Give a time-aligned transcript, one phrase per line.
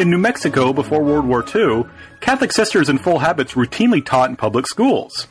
[0.00, 1.84] In New Mexico before World War II,
[2.20, 5.26] Catholic sisters in full habits routinely taught in public schools.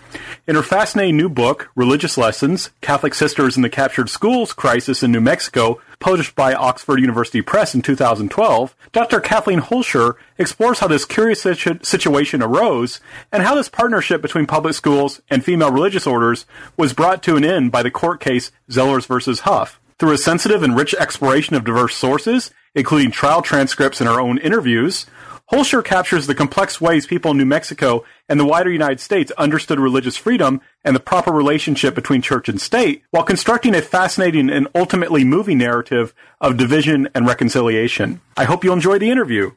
[0.46, 5.12] In her fascinating new book, Religious Lessons Catholic Sisters in the Captured Schools Crisis in
[5.12, 9.20] New Mexico, published by Oxford University Press in 2012, Dr.
[9.20, 12.99] Kathleen Holscher explores how this curious situ- situation arose
[13.31, 16.45] and how this partnership between public schools and female religious orders
[16.77, 19.80] was brought to an end by the court case Zellers versus Huff.
[19.98, 24.38] Through a sensitive and rich exploration of diverse sources, including trial transcripts and her own
[24.38, 25.05] interviews,
[25.52, 29.80] Holscher captures the complex ways people in New Mexico and the wider United States understood
[29.80, 34.68] religious freedom and the proper relationship between church and state, while constructing a fascinating and
[34.76, 38.22] ultimately moving narrative of division and reconciliation.
[38.38, 39.54] I hope you'll enjoy the interview.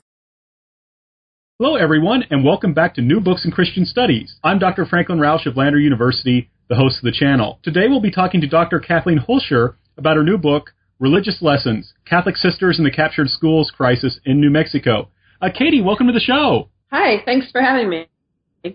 [1.58, 4.34] Hello, everyone, and welcome back to New Books in Christian Studies.
[4.42, 4.86] I'm Dr.
[4.86, 7.60] Franklin Rausch of Lander University, the host of the channel.
[7.62, 8.80] Today we'll be talking to Dr.
[8.80, 14.20] Kathleen Holscher about her new book, Religious Lessons Catholic Sisters in the Captured Schools Crisis
[14.24, 15.08] in New Mexico.
[15.40, 16.68] Uh, Katie, welcome to the show.
[16.92, 18.06] Hi, thanks for having me.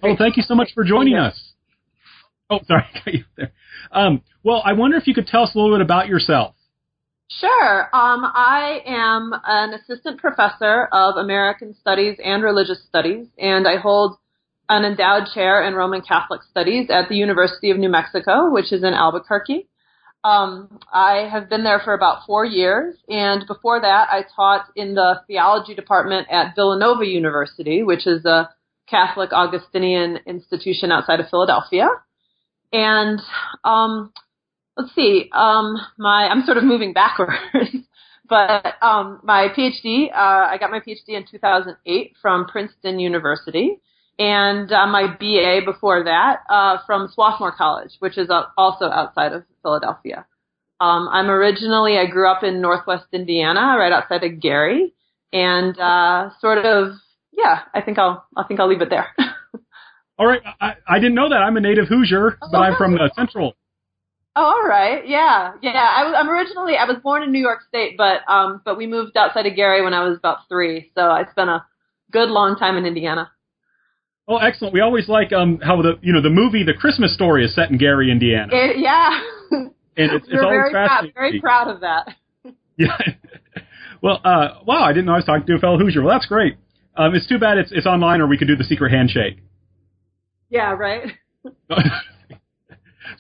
[0.04, 1.54] Oh, thank you so much for joining us.
[2.50, 3.54] Oh, sorry, got you there.
[3.94, 6.56] Um, well, I wonder if you could tell us a little bit about yourself.
[7.30, 7.84] Sure.
[7.96, 14.18] Um, I am an assistant professor of American Studies and Religious Studies, and I hold
[14.68, 18.84] an endowed chair in Roman Catholic Studies at the University of New Mexico, which is
[18.84, 19.70] in Albuquerque.
[20.24, 24.96] Um, I have been there for about four years, and before that, I taught in
[24.96, 28.50] the theology department at Villanova University, which is a
[28.90, 31.88] Catholic Augustinian institution outside of Philadelphia.
[32.74, 33.22] And
[33.64, 34.12] um,
[34.76, 37.38] let's see, um, my I'm sort of moving backwards,
[38.28, 43.80] but um, my PhD, uh, I got my PhD in 2008 from Princeton University,
[44.20, 49.44] and uh, my BA before that uh, from Swarthmore College, which is also outside of
[49.62, 50.26] Philadelphia.
[50.80, 54.94] Um, I'm originally, I grew up in Northwest Indiana, right outside of Gary,
[55.34, 56.94] and uh, sort of,
[57.32, 59.08] yeah, I think I'll, I think I'll leave it there.
[60.20, 61.38] all right, I, I didn't know that.
[61.38, 63.54] I'm a native Hoosier, but I'm from the Central.
[64.36, 65.72] Oh, all right, yeah, yeah.
[65.72, 69.18] I I'm originally, I was born in New York State, but um, but we moved
[69.18, 71.66] outside of Gary when I was about three, so I spent a
[72.12, 73.32] good long time in Indiana.
[74.28, 74.74] Oh, excellent.
[74.74, 77.72] We always like um how the you know the movie The Christmas Story is set
[77.72, 78.50] in Gary, Indiana.
[78.52, 79.22] It, yeah.
[79.52, 79.72] And
[80.12, 82.16] it's, it's always very proud, very proud of that.
[82.80, 82.96] Yeah.
[84.04, 86.04] well, uh, wow, I didn't know I was talking to a fellow Hoosier.
[86.04, 86.58] Well, that's great.
[86.96, 89.40] Um, it's too bad it's it's online, or we could do the secret handshake.
[90.52, 91.12] Yeah, right.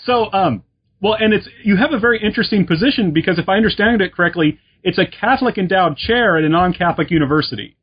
[0.05, 0.63] so, um,
[1.01, 4.59] well, and it's you have a very interesting position because if I understand it correctly,
[4.83, 7.76] it's a Catholic endowed chair at a non-Catholic university.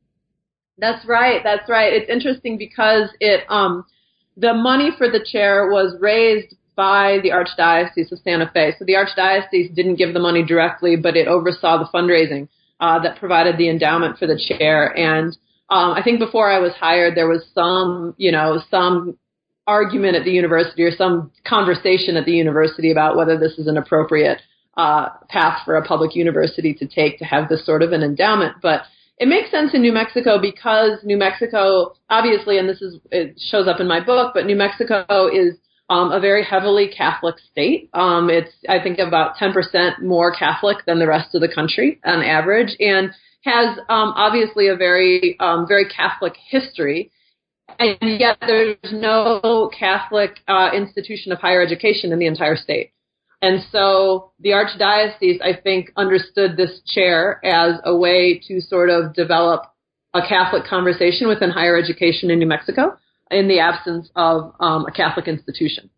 [0.79, 1.41] That's right.
[1.45, 1.93] That's right.
[1.93, 3.85] It's interesting because it um
[4.37, 8.75] the money for the chair was raised by the Archdiocese of Santa Fe.
[8.79, 12.49] So the Archdiocese didn't give the money directly, but it oversaw the fundraising
[12.81, 14.97] uh, that provided the endowment for the chair.
[14.97, 15.37] And
[15.71, 19.17] um, I think before I was hired, there was some, you know, some
[19.67, 23.79] argument at the university or some conversation at the university about whether this is an
[23.79, 24.43] appropriate
[24.77, 28.57] uh, path for a public university to take to have this sort of an endowment.
[28.61, 28.83] But
[29.19, 33.69] it makes sense in New Mexico because New Mexico, obviously, and this is it shows
[33.69, 35.55] up in my book, but New Mexico is
[35.89, 37.91] um, a very heavily Catholic state.
[37.95, 42.23] Um, it's I think about 10% more Catholic than the rest of the country on
[42.23, 43.11] average, and
[43.45, 47.11] has um, obviously a very um, very Catholic history.
[47.79, 52.93] And yet, there's no Catholic uh, institution of higher education in the entire state.
[53.45, 59.13] And so the Archdiocese, I think, understood this chair as a way to sort of
[59.13, 59.65] develop
[60.15, 62.97] a Catholic conversation within higher education in New Mexico
[63.31, 65.91] in the absence of um, a Catholic institution.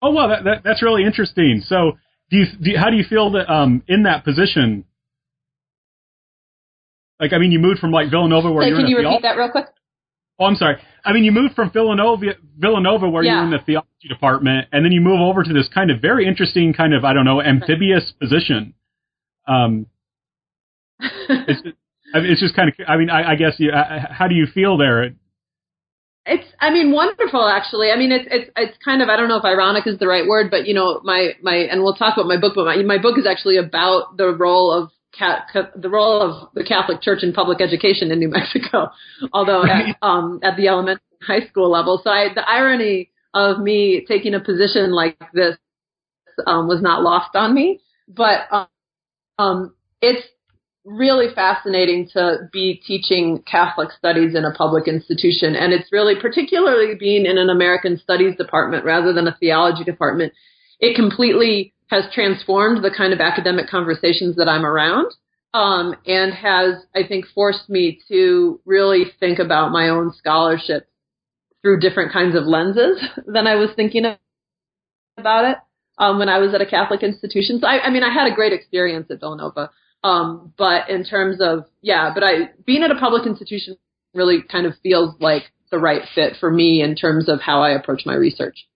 [0.00, 1.60] Oh well, that, that, that's really interesting.
[1.66, 1.92] So,
[2.30, 4.84] do you, do how do you feel that um, in that position?
[7.18, 9.36] Like, I mean, you moved from like Villanova, where So you're can you repeat that
[9.36, 9.66] real quick?
[10.38, 10.76] Oh, I'm sorry.
[11.04, 12.26] I mean, you moved from Villanova,
[12.58, 13.34] Villanova, where Yeah.
[13.36, 16.26] you're in the theology department, and then you move over to this kind of very
[16.26, 18.74] interesting, kind of I don't know, amphibious position.
[19.46, 19.86] Um,
[21.00, 21.60] it's,
[22.14, 22.74] I mean, it's just kind of.
[22.88, 23.70] I mean, I, I guess you.
[23.70, 25.10] uh, How do you feel there?
[26.26, 27.90] It's, I mean, wonderful actually.
[27.90, 30.26] I mean, it's, it's, it's kind of, I don't know if ironic is the right
[30.26, 32.96] word, but you know, my, my, and we'll talk about my book, but my, my
[32.96, 37.60] book is actually about the role of The role of the Catholic Church in public
[37.60, 38.90] education in New Mexico,
[39.32, 42.00] although at, um, at the elementary and high school level.
[42.02, 45.56] So I, the irony of me taking a position like this
[46.46, 48.68] um, was not lost on me, but
[49.38, 50.26] um, it's
[50.84, 55.54] really fascinating to be teaching Catholic studies in a public institution.
[55.54, 60.32] And it's really, particularly being in an American studies department rather than a theology department,
[60.80, 65.10] it completely has transformed the kind of academic conversations that I'm around.
[65.54, 70.88] um, and has, I think, forced me to really think about my own scholarship
[71.62, 74.04] through different kinds of lenses than I was thinking
[75.16, 75.58] about it
[75.96, 77.60] um, when I was at a Catholic institution.
[77.60, 79.70] So, I, I mean, I had a great experience at Villanova.
[80.02, 83.76] Um, but in terms of, yeah, but I, being at a public institution
[84.12, 87.70] really kind of feels like the right fit for me in terms of how I
[87.70, 88.66] approach my research.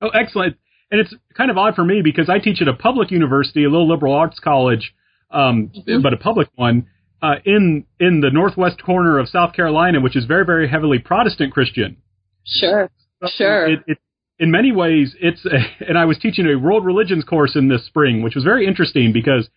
[0.00, 0.56] Oh, excellent.
[0.90, 3.70] And it's kind of odd for me because I teach at a public university, a
[3.70, 4.94] little liberal arts college,
[5.30, 6.02] um, mm-hmm.
[6.02, 6.86] but a public one,
[7.22, 11.52] uh, in, in the northwest corner of South Carolina, which is very, very heavily Protestant
[11.52, 11.96] Christian.
[12.44, 12.90] Sure.
[13.36, 13.66] Sure.
[13.66, 13.98] It, it,
[14.38, 17.84] in many ways, it's, a, and I was teaching a world religions course in this
[17.86, 19.48] spring, which was very interesting because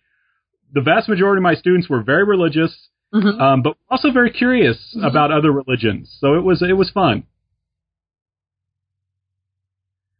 [0.72, 3.40] the vast majority of my students were very religious, mm-hmm.
[3.40, 5.04] um, but also very curious mm-hmm.
[5.04, 6.16] about other religions.
[6.20, 7.24] So it was, it was fun.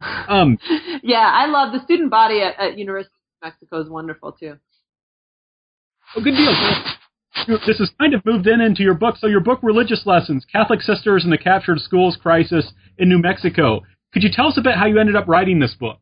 [0.29, 0.59] Um,
[1.03, 3.13] yeah, I love the student body at, at University
[3.43, 4.57] of Mexico is wonderful too.
[6.17, 7.59] Oh, good deal.
[7.67, 9.17] This has kind of moved in into your book.
[9.17, 13.81] So your book, Religious Lessons, Catholic Sisters in the Captured Schools Crisis in New Mexico.
[14.13, 15.99] Could you tell us a bit how you ended up writing this book?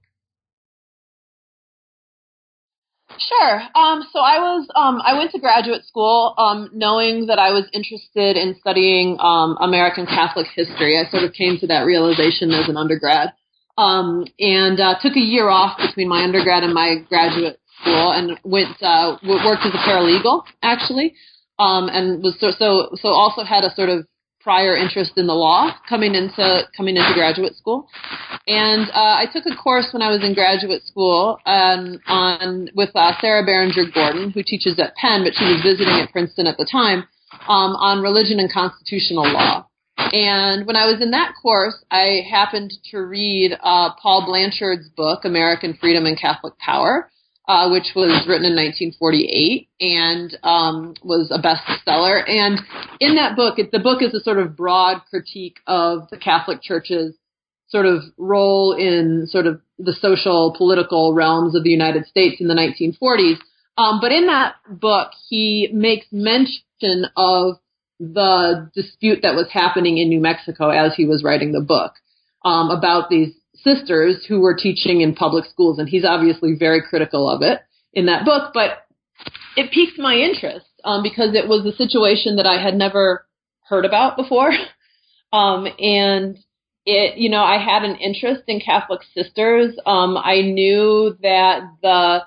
[3.18, 3.60] Sure.
[3.74, 7.64] Um, so I was um, I went to graduate school um, knowing that I was
[7.72, 10.98] interested in studying um, American Catholic history.
[10.98, 13.32] I sort of came to that realization as an undergrad,
[13.78, 18.38] um, and uh, took a year off between my undergrad and my graduate school, and
[18.44, 21.14] went uh, worked as a paralegal actually,
[21.58, 24.04] um, and was so so so also had a sort of
[24.40, 27.86] prior interest in the law coming into coming into graduate school,
[28.48, 32.90] and uh, I took a course when I was in graduate school um, on with
[32.96, 36.56] uh, Sarah Barringer Gordon, who teaches at Penn, but she was visiting at Princeton at
[36.58, 37.06] the time,
[37.46, 39.68] um, on religion and constitutional law.
[39.98, 45.24] And when I was in that course, I happened to read uh, Paul Blanshard's book,
[45.24, 47.10] American Freedom and Catholic Power,
[47.48, 52.22] uh, which was written in 1948 and um, was a bestseller.
[52.28, 52.60] And
[53.00, 56.62] in that book, it, the book is a sort of broad critique of the Catholic
[56.62, 57.14] Church's
[57.68, 62.48] sort of role in sort of the social political realms of the United States in
[62.48, 63.38] the 1940s.
[63.76, 67.56] Um, but in that book, he makes mention of
[68.00, 71.94] the dispute that was happening in New Mexico as he was writing the book
[72.44, 77.28] um, about these sisters who were teaching in public schools, and he's obviously very critical
[77.28, 77.60] of it
[77.92, 78.52] in that book.
[78.54, 78.84] But
[79.56, 83.26] it piqued my interest um, because it was a situation that I had never
[83.68, 84.52] heard about before,
[85.32, 86.38] um, and
[86.86, 89.76] it, you know, I had an interest in Catholic sisters.
[89.84, 92.22] Um, I knew that the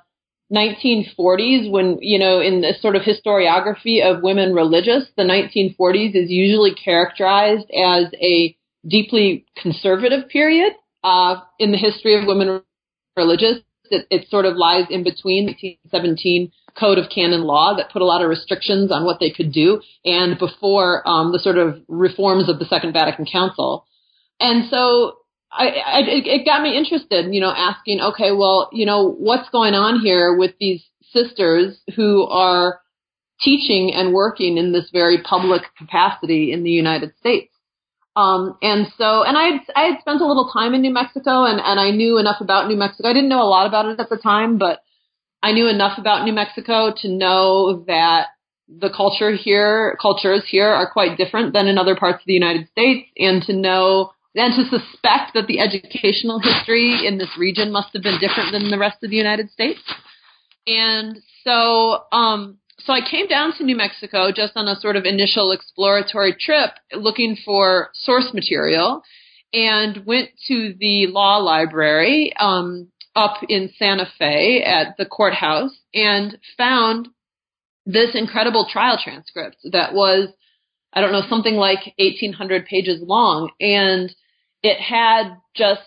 [0.51, 6.29] 1940s, when you know, in the sort of historiography of women religious, the 1940s is
[6.29, 8.55] usually characterized as a
[8.87, 12.61] deeply conservative period uh, in the history of women
[13.15, 13.59] religious.
[13.89, 18.01] It, it sort of lies in between the 1917 Code of Canon Law that put
[18.01, 21.81] a lot of restrictions on what they could do, and before um, the sort of
[21.87, 23.85] reforms of the Second Vatican Council.
[24.39, 25.17] And so
[25.51, 29.73] I, I, it got me interested, you know, asking, okay, well, you know, what's going
[29.73, 32.79] on here with these sisters who are
[33.41, 37.53] teaching and working in this very public capacity in the United States?
[38.15, 41.43] Um, and so, and I had, I had spent a little time in New Mexico
[41.45, 43.09] and, and I knew enough about New Mexico.
[43.09, 44.81] I didn't know a lot about it at the time, but
[45.43, 48.27] I knew enough about New Mexico to know that
[48.69, 52.69] the culture here, cultures here are quite different than in other parts of the United
[52.69, 57.89] States and to know and to suspect that the educational history in this region must
[57.93, 59.81] have been different than the rest of the United States.
[60.67, 65.05] And so, um, so I came down to New Mexico just on a sort of
[65.05, 69.03] initial exploratory trip looking for source material
[69.53, 76.37] and went to the law library um, up in Santa Fe at the courthouse and
[76.57, 77.09] found
[77.85, 80.29] this incredible trial transcript that was,
[80.93, 83.51] I don't know, something like 1800 pages long.
[83.59, 84.15] And
[84.63, 85.81] it had just,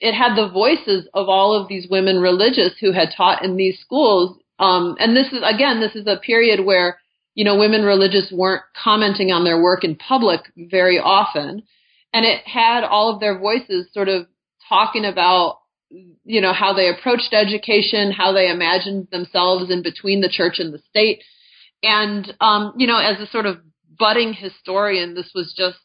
[0.00, 3.78] it had the voices of all of these women religious who had taught in these
[3.80, 7.00] schools um, and this is, again, this is a period where,
[7.34, 11.62] you know, women religious weren't commenting on their work in public very often.
[12.12, 14.26] And it had all of their voices sort of
[14.68, 20.28] talking about, you know, how they approached education, how they imagined themselves in between the
[20.28, 21.22] church and the state.
[21.82, 23.60] And, um, you know, as a sort of
[23.98, 25.78] budding historian, this was just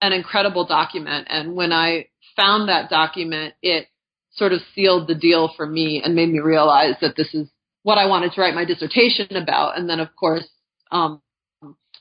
[0.00, 1.26] an incredible document.
[1.30, 3.86] And when I found that document, it
[4.32, 7.48] sort of sealed the deal for me and made me realize that this is
[7.82, 9.78] what I wanted to write my dissertation about.
[9.78, 10.48] And then, of course,
[10.90, 11.20] um,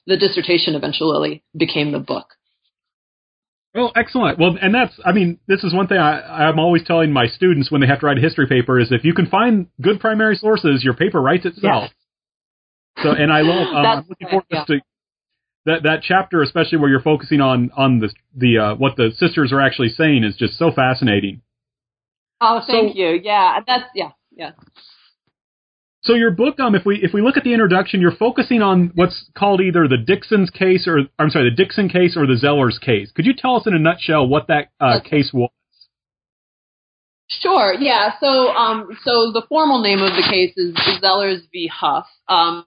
[0.05, 2.27] the dissertation eventually became the book.
[3.75, 4.39] Oh, excellent.
[4.39, 7.71] Well, and that's, I mean, this is one thing I, I'm always telling my students
[7.71, 10.35] when they have to write a history paper is if you can find good primary
[10.35, 11.91] sources, your paper writes itself.
[13.03, 13.67] So, and I love.
[13.75, 14.63] Um, I'm looking forward yeah.
[14.65, 14.81] to
[15.65, 19.51] that that chapter, especially where you're focusing on on the the uh, what the sisters
[19.51, 21.41] are actually saying, is just so fascinating.
[22.41, 23.19] Oh, thank so, you.
[23.21, 24.51] Yeah, that's yeah, yeah.
[26.01, 28.91] So your book, um, if we if we look at the introduction, you're focusing on
[28.95, 32.79] what's called either the Dixon's case or I'm sorry, the Dixon case or the Zellers
[32.79, 33.11] case.
[33.11, 35.51] Could you tell us in a nutshell what that uh, case was?
[37.27, 37.73] Sure.
[37.73, 38.13] Yeah.
[38.19, 40.73] So, um, so the formal name of the case is
[41.03, 41.67] Zellers v.
[41.67, 42.65] Huff, um,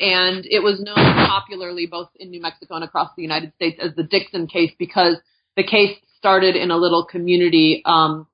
[0.00, 3.94] and it was known popularly both in New Mexico and across the United States as
[3.96, 5.16] the Dixon case because
[5.56, 8.26] the case started in a little community um,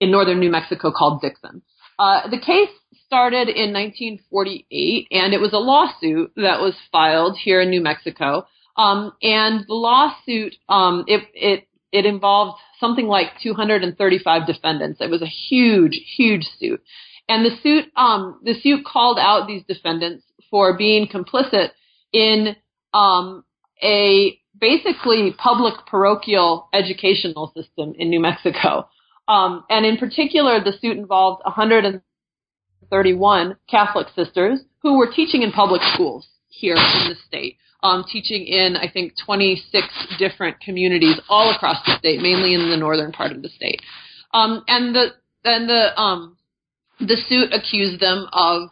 [0.00, 1.62] in northern New Mexico called Dixon.
[1.98, 2.70] Uh, the case
[3.06, 8.46] started in 1948, and it was a lawsuit that was filed here in New Mexico.
[8.76, 15.00] Um, and the lawsuit, um, it, it, it involved something like 235 defendants.
[15.00, 16.82] It was a huge, huge suit.
[17.28, 21.70] And the suit, um, the suit called out these defendants for being complicit
[22.12, 22.56] in
[22.94, 23.44] um,
[23.82, 28.88] a basically public parochial educational system in New Mexico.
[29.28, 35.82] Um, and in particular, the suit involved 131 Catholic sisters who were teaching in public
[35.94, 39.86] schools here in the state, um, teaching in, I think, 26
[40.18, 43.82] different communities all across the state, mainly in the northern part of the state.
[44.32, 45.08] Um, and the,
[45.44, 46.38] and the, um,
[47.00, 48.70] the suit accused them of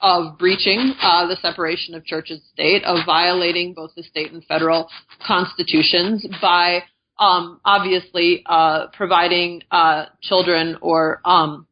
[0.00, 4.44] of breaching uh, the separation of church and state, of violating both the state and
[4.44, 4.88] federal
[5.26, 6.82] constitutions by
[7.18, 11.66] um, obviously uh, providing uh, children or um,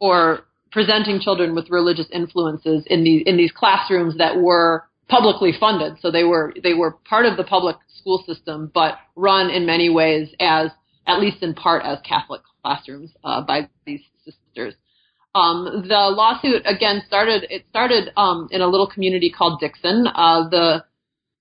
[0.00, 5.98] or presenting children with religious influences in these in these classrooms that were publicly funded.
[6.00, 9.90] So they were they were part of the public school system, but run in many
[9.90, 10.70] ways as
[11.06, 14.74] at least in part as Catholic classrooms uh, by these sisters.
[15.34, 17.46] Um, the lawsuit again started.
[17.50, 20.06] It started um, in a little community called Dixon.
[20.06, 20.84] Uh, the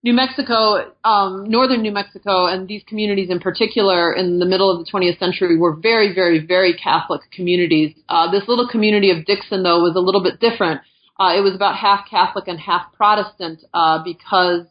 [0.02, 4.80] New Mexico, um, northern New Mexico, and these communities in particular in the middle of
[4.80, 7.94] the 20th century were very, very, very Catholic communities.
[8.08, 10.80] Uh, this little community of Dixon, though, was a little bit different.
[11.20, 14.66] Uh, it was about half Catholic and half Protestant uh, because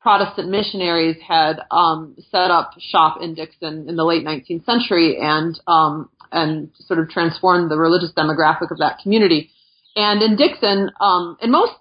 [0.00, 5.60] Protestant missionaries had um, set up shop in Dixon in the late 19th century and
[5.66, 9.50] um, and sort of transformed the religious demographic of that community.
[9.94, 11.72] And in Dixon, um, in most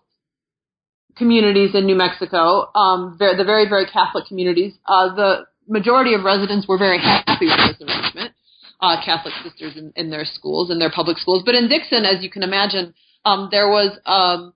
[1.17, 6.67] communities in New Mexico, um, the very, very Catholic communities, uh, the majority of residents
[6.67, 8.33] were very happy with this arrangement.
[8.81, 11.43] Uh, Catholic sisters in, in, their schools, in their public schools.
[11.45, 14.53] But in Dixon, as you can imagine, um, there was um,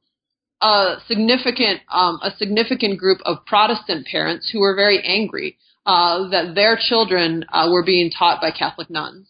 [0.62, 6.56] a significant um, a significant group of Protestant parents who were very angry uh, that
[6.56, 9.28] their children uh, were being taught by Catholic nuns,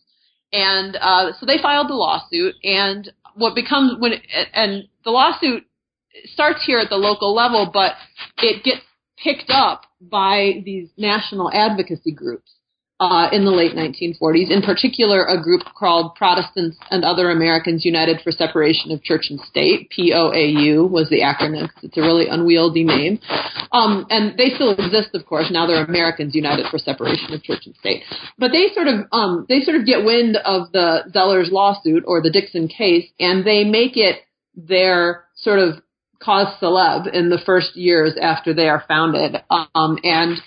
[0.55, 2.55] and uh, so they filed the lawsuit.
[2.63, 4.13] And what becomes when
[4.53, 5.65] and the lawsuit
[6.24, 7.93] starts here at the local level, but
[8.38, 8.81] it gets
[9.21, 12.53] picked up by these national advocacy groups
[13.05, 14.50] uh, in the late 1940s.
[14.50, 19.39] In particular, a group called Protestants and Other Americans United for Separation of Church and
[19.41, 19.91] State.
[19.95, 21.69] POAU was the acronym.
[21.83, 23.19] It's a really unwieldy name,
[23.71, 25.51] um, and they still exist, of course.
[25.51, 28.03] Now they're Americans United for Separation of Church and State.
[28.39, 32.21] But they sort of um, they sort of get wind of the Zellers lawsuit or
[32.21, 34.21] the Dixon case, and they make it
[34.55, 35.75] their sort of
[36.19, 40.39] cause celeb in the first years after they are founded, um, and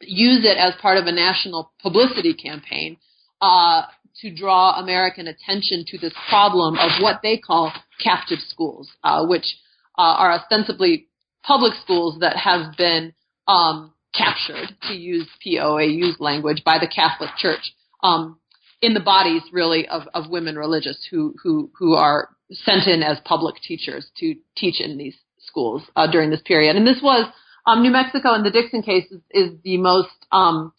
[0.00, 2.96] use it as part of a national publicity campaign
[3.40, 3.82] uh,
[4.20, 9.56] to draw American attention to this problem of what they call captive schools, uh, which
[9.98, 11.08] uh, are ostensibly
[11.42, 13.12] public schools that have been
[13.48, 17.72] um, captured, to use POAU's language, by the Catholic Church.
[18.02, 18.38] Um,
[18.82, 23.18] in the bodies, really, of, of women religious who, who, who are sent in as
[23.24, 26.76] public teachers to teach in these schools uh, during this period.
[26.76, 27.30] And this was
[27.66, 30.72] um, New Mexico and the Dixon case is, is the most um,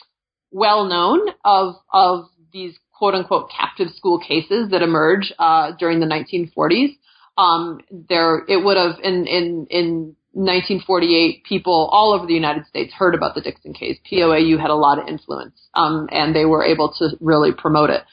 [0.51, 6.05] well known of of these quote unquote captive school cases that emerge uh, during the
[6.05, 6.97] 1940s.
[7.37, 12.93] Um, there, it would have in in in 1948, people all over the United States
[12.93, 13.97] heard about the Dixon case.
[14.09, 18.03] POAU had a lot of influence, um, and they were able to really promote it.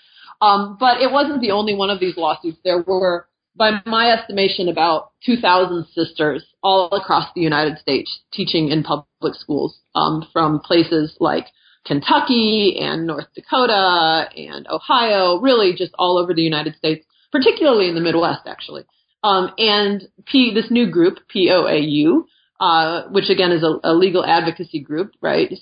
[0.40, 2.58] Um, but it wasn't the only one of these lawsuits.
[2.64, 8.82] There were by my estimation, about 2,000 sisters all across the United States teaching in
[8.82, 11.46] public schools um, from places like
[11.84, 17.94] Kentucky and North Dakota and Ohio, really just all over the United States, particularly in
[17.94, 18.84] the Midwest, actually.
[19.24, 22.22] Um, and P, this new group, POAU,
[22.60, 25.52] uh, which again is a, a, legal advocacy group, right,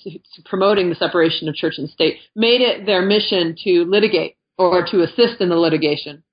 [0.45, 5.03] promoting the separation of church and state, made it their mission to litigate or to
[5.03, 6.23] assist in the litigation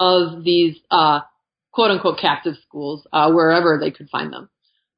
[0.00, 1.20] of these uh,
[1.72, 4.48] quote unquote captive schools uh, wherever they could find them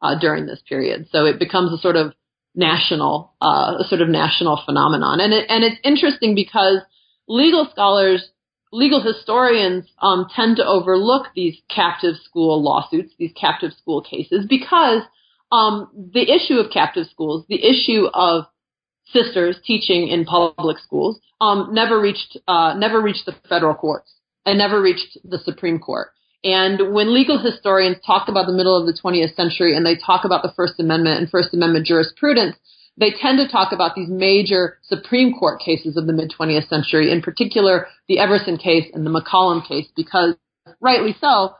[0.02, 1.08] uh, during this period.
[1.12, 2.14] So it becomes a sort of
[2.54, 6.78] national, uh, a sort of national phenomenon, and it, and it's interesting because
[7.28, 8.30] legal scholars,
[8.72, 15.02] legal historians um, tend to overlook these captive school lawsuits, these captive school cases, because
[15.52, 18.44] um, the issue of captive schools, the issue of
[19.12, 24.12] sisters teaching in public schools, um, never reached uh, never reached the federal courts
[24.46, 26.08] and never reached the Supreme Court.
[26.42, 30.24] And when legal historians talk about the middle of the 20th century and they talk
[30.24, 32.56] about the First Amendment and First Amendment jurisprudence,
[32.96, 37.12] they tend to talk about these major Supreme Court cases of the mid 20th century,
[37.12, 40.34] in particular the Everson case and the McCollum case, because
[40.80, 41.54] rightly so,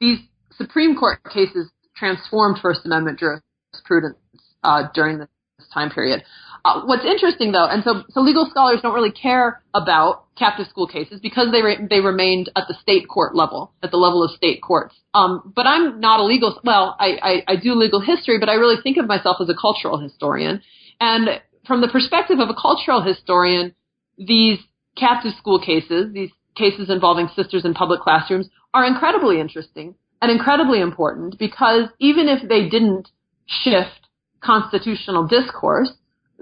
[0.00, 0.18] these
[0.50, 4.16] Supreme Court cases transformed First Amendment jurisprudence
[4.64, 5.28] uh, during this
[5.72, 6.22] time period.
[6.64, 10.86] Uh, what's interesting though, and so, so legal scholars don't really care about captive school
[10.86, 14.30] cases because they re- they remained at the state court level, at the level of
[14.30, 14.94] state courts.
[15.12, 16.60] Um, but I'm not a legal.
[16.64, 19.54] Well, I, I I do legal history, but I really think of myself as a
[19.60, 20.62] cultural historian.
[21.00, 23.74] And from the perspective of a cultural historian,
[24.16, 24.58] these
[24.96, 30.80] captive school cases, these cases involving sisters in public classrooms, are incredibly interesting and incredibly
[30.80, 33.08] important because even if they didn't
[33.46, 34.08] shift
[34.40, 35.90] constitutional discourse,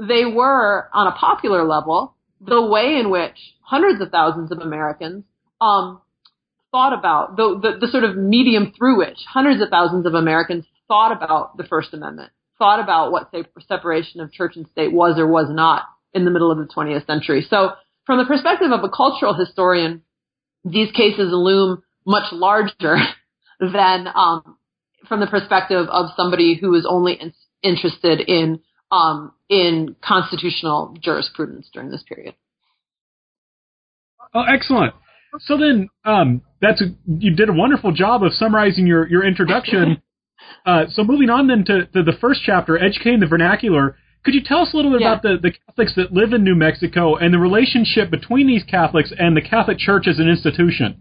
[0.00, 5.25] they were, on a popular level, the way in which hundreds of thousands of Americans
[5.61, 6.00] um,
[6.71, 10.64] thought about the, the, the sort of medium through which hundreds of thousands of Americans
[10.88, 15.19] thought about the First Amendment, thought about what say, separation of church and state was
[15.19, 17.47] or was not in the middle of the 20th century.
[17.49, 17.73] So,
[18.07, 20.02] from the perspective of a cultural historian,
[20.64, 22.97] these cases loom much larger
[23.61, 24.57] than um,
[25.09, 28.61] from the perspective of somebody who is only in, interested in
[28.91, 32.35] um, in constitutional jurisprudence during this period.
[34.35, 34.95] Oh, excellent.
[35.41, 40.03] So then, um, that's a, you did a wonderful job of summarizing your your introduction.
[40.67, 43.97] uh, so moving on then to, to, the first chapter, educating the vernacular.
[44.25, 45.13] Could you tell us a little bit yeah.
[45.13, 49.13] about the, the Catholics that live in New Mexico and the relationship between these Catholics
[49.19, 51.00] and the Catholic Church as an institution?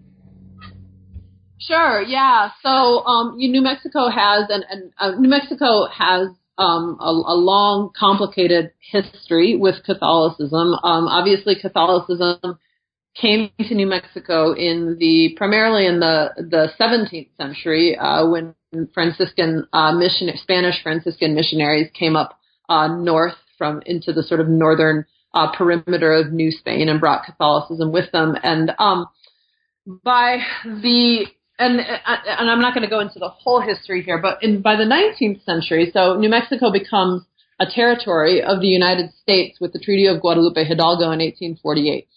[1.59, 2.01] Sure.
[2.01, 2.51] Yeah.
[2.63, 2.69] So,
[3.05, 8.71] um, New Mexico has and, and uh, New Mexico has um, a, a, long, complicated
[8.91, 10.73] history with Catholicism.
[10.83, 12.59] Um, obviously, Catholicism
[13.15, 18.53] came to New Mexico in the primarily in the the 17th century uh, when
[18.93, 24.47] Franciscan uh, mission Spanish Franciscan missionaries came up uh, north from into the sort of
[24.47, 28.35] northern uh, perimeter of New Spain and brought Catholicism with them.
[28.43, 29.07] And um,
[30.03, 31.25] by the
[31.59, 34.75] and and I'm not going to go into the whole history here, but in by
[34.75, 37.23] the 19th century, so New Mexico becomes
[37.59, 42.07] a territory of the United States with the Treaty of Guadalupe Hidalgo in 1848.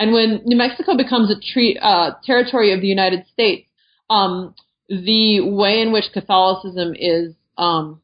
[0.00, 3.68] And when New Mexico becomes a tre- uh, territory of the United States,
[4.08, 4.54] um,
[4.88, 8.00] the way in which Catholicism is um,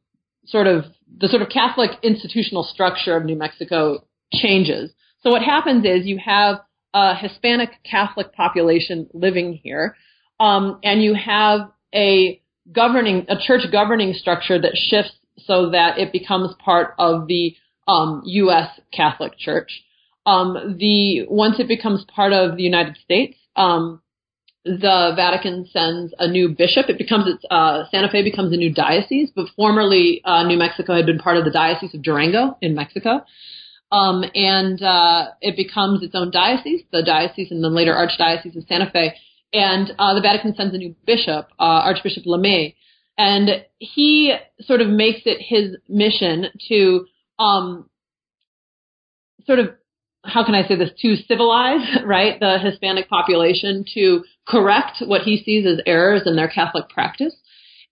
[0.47, 0.85] sort of
[1.19, 4.93] the sort of Catholic institutional structure of New Mexico changes.
[5.23, 6.61] So what happens is you have
[6.95, 9.97] a Hispanic Catholic population living here
[10.41, 12.41] um, and you have a
[12.73, 17.55] governing a church governing structure that shifts so that it becomes part of the
[17.87, 18.69] um, U.S.
[18.93, 19.83] Catholic Church.
[20.25, 24.03] Um, the once it becomes part of the United States, um,
[24.65, 26.87] the Vatican sends a new bishop.
[26.89, 30.97] It becomes its uh, Santa Fe becomes a new diocese, but formerly uh, New Mexico
[30.97, 33.25] had been part of the Diocese of Durango in Mexico.
[33.93, 38.65] Um, and uh, it becomes its own diocese, the diocese and then later archdiocese of
[38.69, 39.15] Santa Fe
[39.53, 42.77] and uh, the Vatican sends a new bishop, uh, Archbishop Lamy,
[43.19, 47.07] and he sort of makes it his mission to
[47.39, 47.89] um,
[49.47, 49.71] sort of
[50.25, 55.43] how can I say this to civilize right the Hispanic population to correct what he
[55.43, 57.35] sees as errors in their Catholic practice.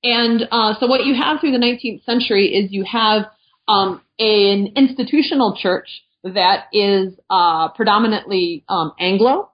[0.03, 3.27] And uh, so what you have through the 19th century is you have
[3.69, 5.89] um, an institutional church
[6.25, 9.51] that is uh, predominantly um, Anglo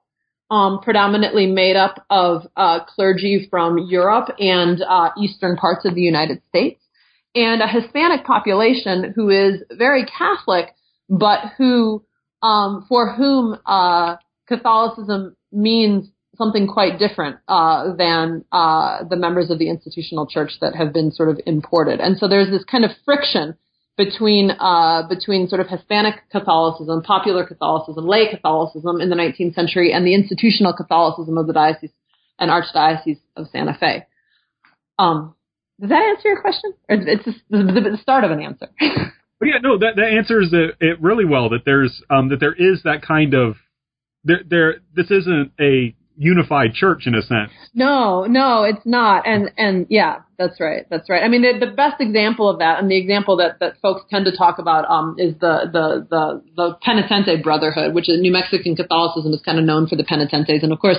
[0.50, 6.00] um, predominantly made up of uh, clergy from Europe and uh, eastern parts of the
[6.00, 6.82] United States,
[7.34, 10.74] and a Hispanic population who is very Catholic,
[11.08, 12.04] but who,
[12.42, 14.16] um, for whom uh,
[14.48, 20.74] Catholicism means something quite different uh, than uh, the members of the institutional church that
[20.74, 22.00] have been sort of imported.
[22.00, 23.56] And so there's this kind of friction
[23.96, 29.92] between uh, between sort of Hispanic Catholicism, popular Catholicism, lay Catholicism in the 19th century,
[29.92, 31.90] and the institutional Catholicism of the diocese
[32.38, 34.06] and archdiocese of Santa Fe.
[34.98, 35.34] Um,
[35.80, 36.74] does that answer your question?
[36.88, 38.68] Or it's just the, start of an answer.
[39.40, 41.48] But yeah, no, that that answers it, it really well.
[41.48, 43.56] That there's um, that there is that kind of
[44.22, 44.74] there there.
[44.94, 47.50] This isn't a unified church in a sense.
[47.72, 49.26] No, no, it's not.
[49.26, 50.84] And and yeah, that's right.
[50.90, 51.22] That's right.
[51.22, 54.26] I mean, the, the best example of that, and the example that that folks tend
[54.26, 58.76] to talk about, um, is the the the the Penitente Brotherhood, which is New Mexican
[58.76, 60.98] Catholicism is kind of known for the penitentes, and of course,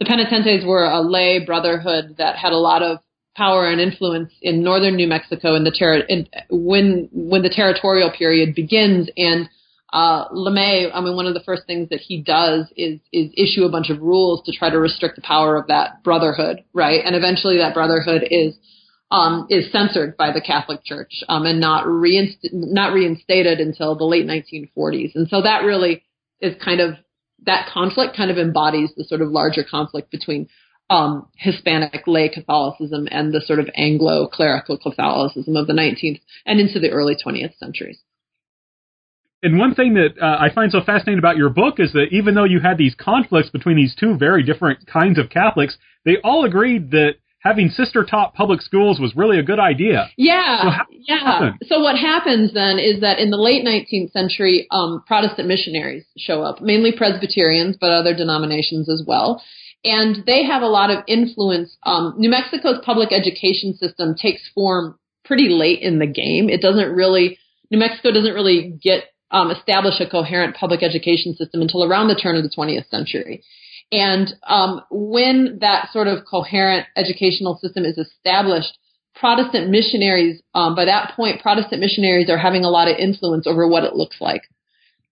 [0.00, 2.98] the penitentes were a lay brotherhood that had a lot of
[3.36, 8.10] power and influence in northern New Mexico in the ter- in, when when the territorial
[8.10, 9.48] period begins and
[9.92, 13.64] uh, Lamy, I mean, one of the first things that he does is is issue
[13.64, 17.02] a bunch of rules to try to restrict the power of that brotherhood, right?
[17.04, 18.54] And eventually, that brotherhood is
[19.10, 24.04] um, is censored by the Catholic Church um, and not reinst- not reinstated until the
[24.04, 25.16] late 1940s.
[25.16, 26.04] And so that really
[26.40, 26.94] is kind of
[27.46, 30.48] that conflict kind of embodies the sort of larger conflict between
[30.88, 36.60] um, Hispanic lay Catholicism and the sort of Anglo clerical Catholicism of the 19th and
[36.60, 37.98] into the early 20th centuries.
[39.42, 42.34] And one thing that uh, I find so fascinating about your book is that even
[42.34, 46.44] though you had these conflicts between these two very different kinds of Catholics, they all
[46.44, 50.10] agreed that having sister taught public schools was really a good idea.
[50.16, 51.52] Yeah, so yeah.
[51.64, 56.42] So what happens then is that in the late 19th century, um, Protestant missionaries show
[56.42, 59.42] up, mainly Presbyterians, but other denominations as well.
[59.82, 61.76] And they have a lot of influence.
[61.84, 66.50] Um, New Mexico's public education system takes form pretty late in the game.
[66.50, 67.38] It doesn't really,
[67.70, 72.14] New Mexico doesn't really get um, establish a coherent public education system until around the
[72.14, 73.42] turn of the 20th century.
[73.92, 78.78] And um, when that sort of coherent educational system is established,
[79.14, 83.68] Protestant missionaries, um, by that point, Protestant missionaries are having a lot of influence over
[83.68, 84.42] what it looks like.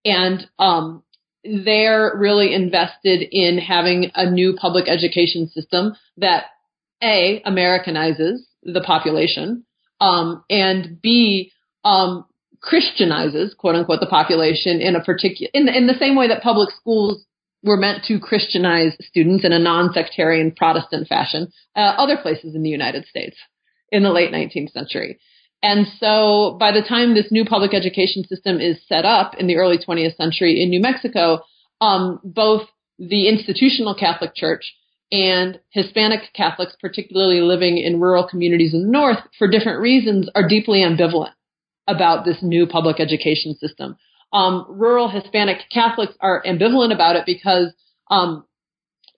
[0.05, 1.03] And um,
[1.45, 6.45] they're really invested in having a new public education system that
[7.03, 9.65] A, Americanizes the population,
[10.01, 11.53] um, and B,
[11.85, 12.25] um,
[12.61, 16.71] Christianizes, quote unquote, the population in a particular, in, in the same way that public
[16.71, 17.25] schools
[17.63, 22.71] were meant to Christianize students in a non-sectarian Protestant fashion, uh, other places in the
[22.71, 23.37] United States
[23.91, 25.19] in the late 19th century.
[25.63, 29.57] And so by the time this new public education system is set up in the
[29.57, 31.41] early 20th century in New Mexico,
[31.81, 32.63] um, both
[32.99, 34.75] the institutional Catholic Church
[35.11, 40.47] and Hispanic Catholics, particularly living in rural communities in the North, for different reasons, are
[40.47, 41.33] deeply ambivalent
[41.89, 43.97] about this new public education system.
[44.33, 47.73] Um, rural Hispanic Catholics are ambivalent about it because
[48.11, 48.45] um,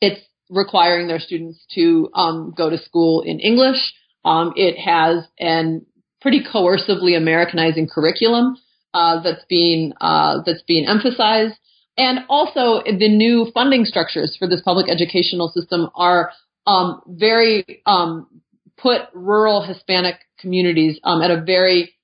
[0.01, 3.93] it's requiring their students to um, go to school in English.
[4.25, 5.85] Um, it has an
[6.21, 8.57] pretty coercively Americanizing curriculum
[8.95, 11.55] uh, that's being uh, that's being emphasized,
[11.97, 16.33] and also the new funding structures for this public educational system are
[16.67, 18.43] um, very um,
[18.77, 21.95] put rural Hispanic communities at a very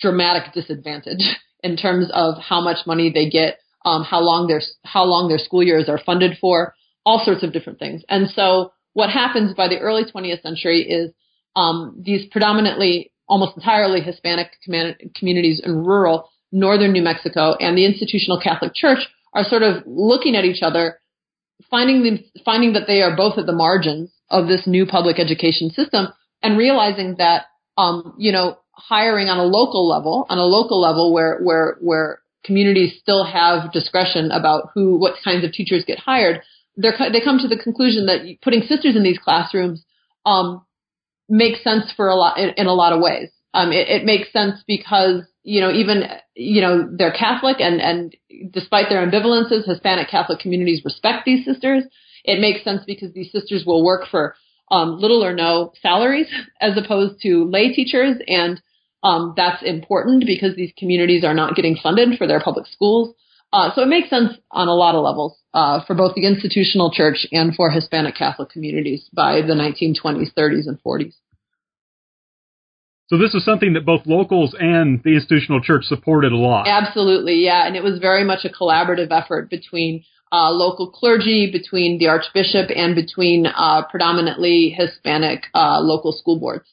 [0.00, 5.04] dramatic disadvantage in terms of how much money they get, um, how long their how
[5.04, 8.02] long their school years are funded for, all sorts of different things.
[8.08, 11.12] And so what happens by the early 20th century is
[11.54, 14.52] um, these predominantly almost entirely Hispanic
[15.14, 19.00] communities in rural northern New Mexico and the institutional Catholic Church
[19.34, 20.98] are sort of looking at each other,
[21.70, 25.70] finding them, finding that they are both at the margins of this new public education
[25.70, 26.08] system,
[26.42, 31.12] and realizing that um, you know hiring on a local level, on a local level
[31.12, 36.40] where where where communities still have discretion about who what kinds of teachers get hired,
[36.76, 39.84] they they come to the conclusion that putting sisters in these classrooms
[40.24, 40.64] um,
[41.28, 43.30] makes sense for a lot in, in a lot of ways.
[43.54, 48.14] Um, it, it makes sense because you know even you know they're Catholic and and
[48.52, 51.84] despite their ambivalences, Hispanic Catholic communities respect these sisters.
[52.24, 54.34] It makes sense because these sisters will work for
[54.70, 56.26] um, little or no salaries
[56.60, 58.60] as opposed to lay teachers, and
[59.02, 63.14] um, that's important because these communities are not getting funded for their public schools.
[63.52, 66.90] Uh, so it makes sense on a lot of levels uh, for both the institutional
[66.92, 71.14] church and for Hispanic Catholic communities by the 1920s, 30s, and 40s.
[73.08, 76.66] So this is something that both locals and the institutional church supported a lot.
[76.66, 81.98] Absolutely, yeah, and it was very much a collaborative effort between uh, local clergy, between
[81.98, 86.66] the archbishop, and between uh, predominantly Hispanic uh, local school boards.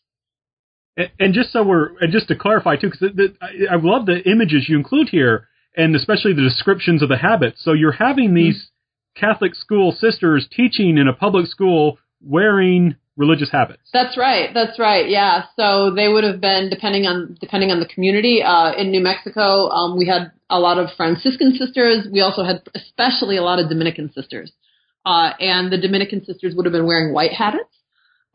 [0.97, 4.21] And, and just so we're, and just to clarify too, because I, I love the
[4.29, 7.63] images you include here, and especially the descriptions of the habits.
[7.63, 8.35] So you're having mm-hmm.
[8.35, 8.69] these.
[9.15, 13.83] Catholic school sisters teaching in a public school wearing religious habits.
[13.93, 14.49] That's right.
[14.53, 15.07] That's right.
[15.07, 15.43] Yeah.
[15.55, 18.41] So they would have been depending on depending on the community.
[18.41, 22.07] Uh, in New Mexico, um, we had a lot of Franciscan sisters.
[22.11, 24.51] We also had especially a lot of Dominican sisters,
[25.05, 27.69] uh, and the Dominican sisters would have been wearing white habits.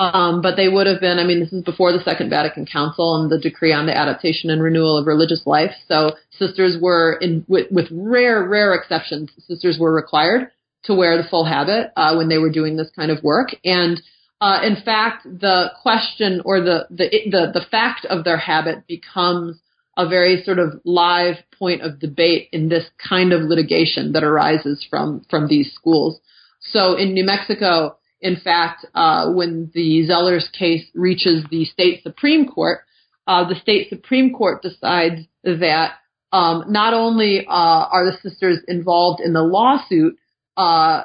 [0.00, 3.20] Um, but they would have been, I mean, this is before the Second Vatican Council
[3.20, 5.72] and the decree on the adaptation and renewal of religious life.
[5.88, 10.52] So sisters were, in, with, with rare, rare exceptions, sisters were required
[10.84, 13.48] to wear the full habit uh, when they were doing this kind of work.
[13.64, 14.00] And
[14.40, 19.58] uh, in fact, the question or the, the the the fact of their habit becomes
[19.96, 24.86] a very sort of live point of debate in this kind of litigation that arises
[24.88, 26.20] from from these schools.
[26.60, 32.46] So in New Mexico, in fact, uh, when the Zellers case reaches the state supreme
[32.48, 32.80] court,
[33.26, 35.92] uh, the state supreme court decides that
[36.32, 40.16] um, not only uh, are the sisters involved in the lawsuit
[40.56, 41.02] uh,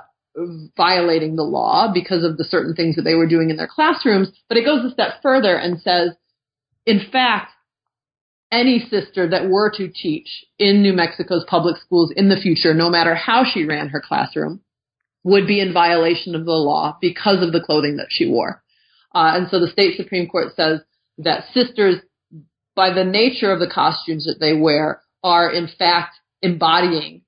[0.75, 4.29] violating the law because of the certain things that they were doing in their classrooms,
[4.49, 6.11] but it goes a step further and says,
[6.85, 7.51] in fact,
[8.51, 12.89] any sister that were to teach in New Mexico's public schools in the future, no
[12.89, 14.61] matter how she ran her classroom,
[15.23, 18.61] would be in violation of the law because of the clothing that she wore.
[19.15, 20.81] Uh, and so the state Supreme Court says
[21.19, 21.97] that sisters,
[22.75, 27.21] by the nature of the costumes that they wear, are in fact embodying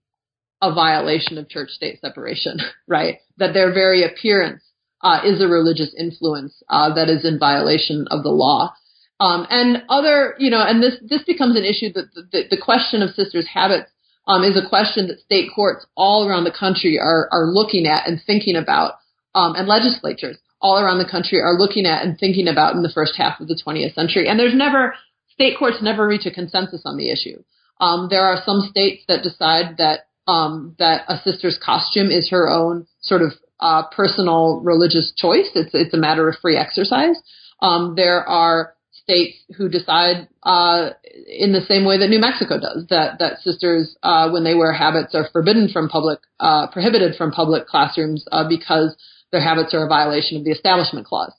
[0.61, 3.19] a violation of church state separation, right?
[3.37, 4.63] That their very appearance
[5.01, 8.73] uh, is a religious influence uh, that is in violation of the law.
[9.19, 13.01] Um, and other, you know, and this this becomes an issue that the, the question
[13.01, 13.89] of sisters' habits
[14.27, 18.07] um, is a question that state courts all around the country are are looking at
[18.07, 18.95] and thinking about,
[19.33, 22.91] um, and legislatures all around the country are looking at and thinking about in the
[22.93, 24.27] first half of the 20th century.
[24.27, 24.95] And there's never
[25.29, 27.43] state courts never reach a consensus on the issue.
[27.79, 32.49] Um, there are some states that decide that um, that a sister's costume is her
[32.49, 35.49] own sort of uh, personal religious choice.
[35.55, 37.21] It's it's a matter of free exercise.
[37.61, 38.74] Um, there are
[39.05, 40.89] states who decide uh,
[41.27, 44.73] in the same way that New Mexico does that that sisters uh, when they wear
[44.73, 48.97] habits are forbidden from public uh, prohibited from public classrooms uh, because
[49.31, 51.33] their habits are a violation of the Establishment Clause,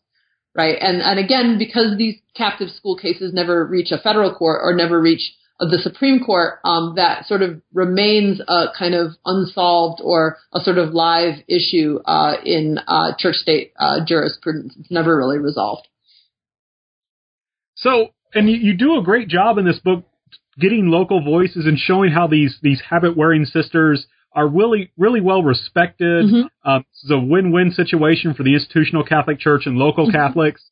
[0.54, 0.78] right?
[0.80, 5.00] And and again because these captive school cases never reach a federal court or never
[5.00, 10.60] reach the Supreme Court, um, that sort of remains a kind of unsolved or a
[10.60, 14.74] sort of live issue uh, in uh, church state uh, jurisprudence.
[14.78, 15.88] It's never really resolved.
[17.76, 20.04] So, and you, you do a great job in this book
[20.58, 25.42] getting local voices and showing how these these habit wearing sisters are really really well
[25.42, 26.26] respected.
[26.26, 26.68] Mm-hmm.
[26.70, 30.16] Um, it's a win win situation for the institutional Catholic Church and local mm-hmm.
[30.16, 30.62] Catholics.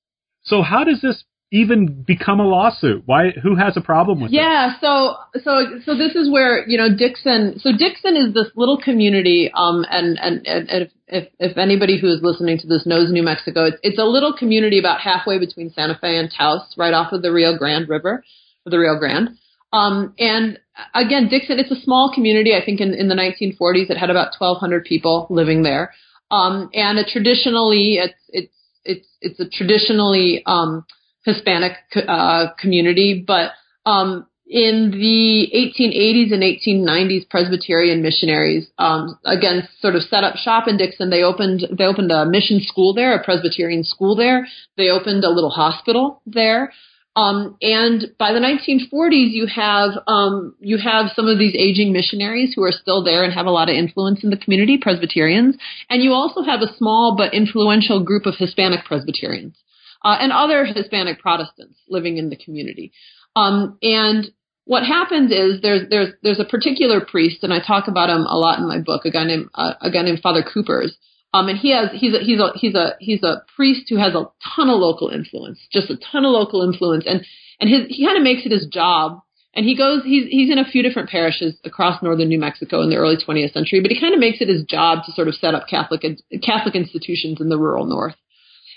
[0.43, 3.03] So, how does this even become a lawsuit?
[3.07, 3.31] Why?
[3.43, 4.45] Who has a problem with yeah, it?
[4.45, 7.59] Yeah, so so so this is where you know Dixon.
[7.61, 12.09] So Dixon is this little community, um, and and, and if, if if anybody who
[12.09, 15.71] is listening to this knows New Mexico, it's, it's a little community about halfway between
[15.71, 18.25] Santa Fe and Taos, right off of the Rio Grande River,
[18.67, 19.31] or the Rio Grande.
[19.73, 20.59] Um, and
[20.95, 22.55] again, Dixon, it's a small community.
[22.55, 25.93] I think in, in the 1940s, it had about 1,200 people living there.
[26.31, 30.85] Um, and a traditionally, it's it's it's it's a traditionally um,
[31.25, 31.73] Hispanic
[32.09, 33.51] uh, community, but
[33.85, 40.69] um, in the 1880s and 1890s, Presbyterian missionaries um, again sort of set up shop
[40.69, 41.11] in Dixon.
[41.11, 44.47] They opened they opened a mission school there, a Presbyterian school there.
[44.77, 46.73] They opened a little hospital there.
[47.17, 52.53] Um, and by the 1940s, you have um, you have some of these aging missionaries
[52.55, 55.57] who are still there and have a lot of influence in the community, Presbyterians,
[55.89, 59.57] and you also have a small but influential group of Hispanic Presbyterians
[60.05, 62.93] uh, and other Hispanic Protestants living in the community.
[63.37, 64.31] Um, and
[64.65, 68.37] what happens is there's there's there's a particular priest, and I talk about him a
[68.37, 69.05] lot in my book.
[69.05, 70.97] A guy named uh, a guy named Father Coopers.
[71.33, 74.15] Um, and he has he's a he's a he's a he's a priest who has
[74.15, 77.27] a ton of local influence, just a ton of local influence, and
[77.61, 79.21] and his he kind of makes it his job.
[79.57, 82.91] And he goes he's he's in a few different parishes across northern New Mexico in
[82.91, 85.35] the early 20th century, but he kind of makes it his job to sort of
[85.35, 86.03] set up Catholic
[86.43, 88.15] Catholic institutions in the rural north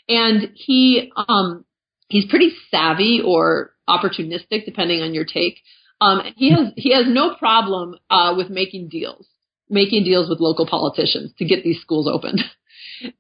[0.10, 1.65] and he um,
[2.10, 5.60] he's pretty savvy or opportunistic, depending on your take.
[6.00, 9.28] Um, he has he has no problem uh, with making deals,
[9.69, 12.38] making deals with local politicians to get these schools open.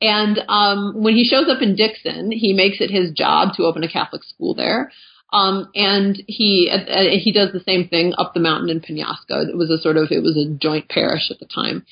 [0.01, 3.83] And um, when he shows up in Dixon, he makes it his job to open
[3.83, 4.91] a Catholic school there.
[5.33, 9.47] Um, and he uh, he does the same thing up the mountain in Penasco.
[9.47, 11.85] It was a sort of it was a joint parish at the time.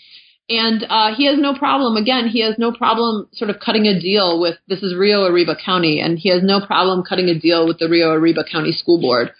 [0.47, 1.97] And uh, he has no problem.
[1.97, 5.55] Again, he has no problem sort of cutting a deal with this is Rio Arriba
[5.55, 9.01] County, and he has no problem cutting a deal with the Rio Arriba County School
[9.01, 9.31] Board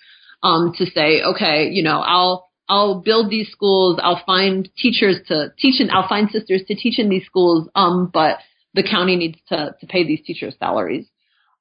[0.42, 5.54] um, to say, okay, you know, I'll I'll build these schools, I'll find teachers to
[5.60, 8.40] teach, and I'll find sisters to teach in these schools, um, but
[8.74, 11.06] the county needs to to pay these teachers' salaries.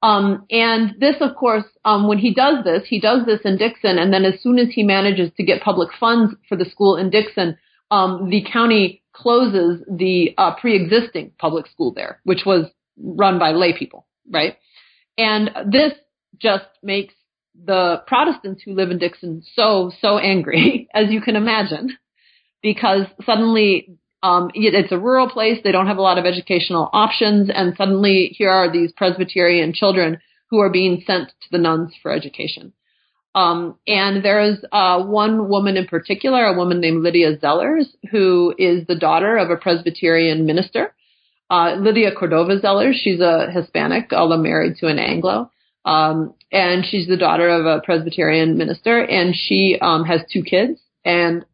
[0.01, 3.99] Um, and this, of course, um, when he does this, he does this in Dixon,
[3.99, 7.11] and then as soon as he manages to get public funds for the school in
[7.11, 7.57] Dixon,
[7.91, 13.77] um, the county closes the uh, pre-existing public school there, which was run by lay
[13.77, 14.57] people, right?
[15.17, 15.93] And this
[16.39, 17.13] just makes
[17.63, 21.97] the Protestants who live in Dixon so, so angry, as you can imagine,
[22.61, 25.59] because suddenly um, it's a rural place.
[25.63, 27.49] They don't have a lot of educational options.
[27.53, 32.11] And suddenly here are these Presbyterian children who are being sent to the nuns for
[32.11, 32.73] education.
[33.35, 38.55] Um, and there is uh, one woman in particular, a woman named Lydia Zellers, who
[38.57, 40.95] is the daughter of a Presbyterian minister.
[41.49, 45.51] Uh, Lydia Cordova Zellers, she's a Hispanic, although married to an Anglo.
[45.83, 50.79] Um, and she's the daughter of a Presbyterian minister, and she um, has two kids
[51.03, 51.45] and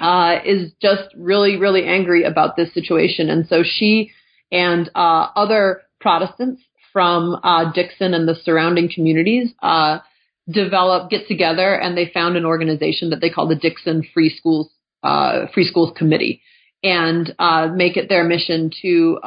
[0.00, 3.30] uh, is just really, really angry about this situation.
[3.30, 4.10] And so she
[4.50, 6.60] and uh, other Protestants
[6.92, 10.00] from uh, Dixon and the surrounding communities uh,
[10.48, 14.70] develop, get together, and they found an organization that they call the Dixon Free Schools
[15.02, 16.42] uh, Free Schools Committee,
[16.82, 19.18] and uh, make it their mission to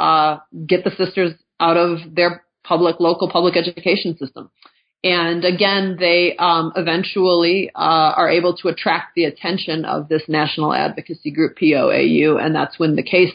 [0.65, 4.49] get the sisters out of their public, local public education system.
[5.03, 10.73] And again, they um, eventually uh, are able to attract the attention of this national
[10.73, 13.31] advocacy group, POAU, and that's when the case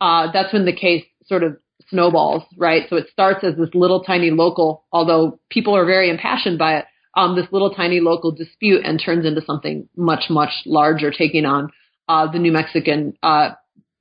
[0.00, 1.56] uh, that's when the case sort of
[1.88, 2.84] snowballs, right?
[2.88, 6.84] So it starts as this little tiny local, although people are very impassioned by it,
[7.18, 11.70] um, this little tiny local dispute and turns into something much much larger, taking on
[12.08, 13.50] uh, the New Mexican uh,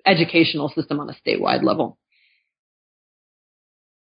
[0.05, 1.97] educational system on a statewide level.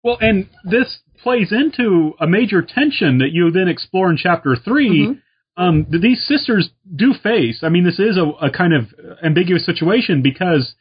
[0.04, 4.90] Well, and this plays into a major tension that you then explore in chapter 3
[4.90, 5.64] mm-hmm.
[5.64, 7.60] um, that these sisters do face.
[7.62, 8.88] I mean, this is a, a kind of
[9.24, 10.74] ambiguous situation because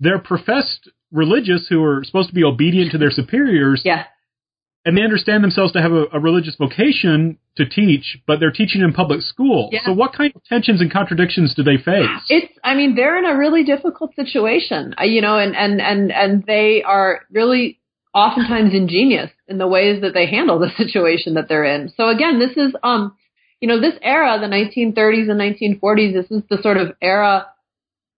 [0.00, 3.82] they're professed religious who are supposed to be obedient to their superiors.
[3.84, 4.04] Yeah.
[4.84, 8.82] And they understand themselves to have a, a religious vocation to teach, but they're teaching
[8.82, 9.68] in public school.
[9.72, 9.80] Yeah.
[9.84, 12.08] So what kind of tensions and contradictions do they face?
[12.28, 16.10] It's, I mean, they're in a really difficult situation, uh, you know, and, and, and,
[16.10, 17.78] and they are really
[18.14, 21.88] oftentimes ingenious in the ways that they handle the situation that they're in.
[21.96, 23.14] So again, this is, um,
[23.60, 25.40] you know, this era, the 1930s and
[25.80, 27.46] 1940s, this is the sort of era,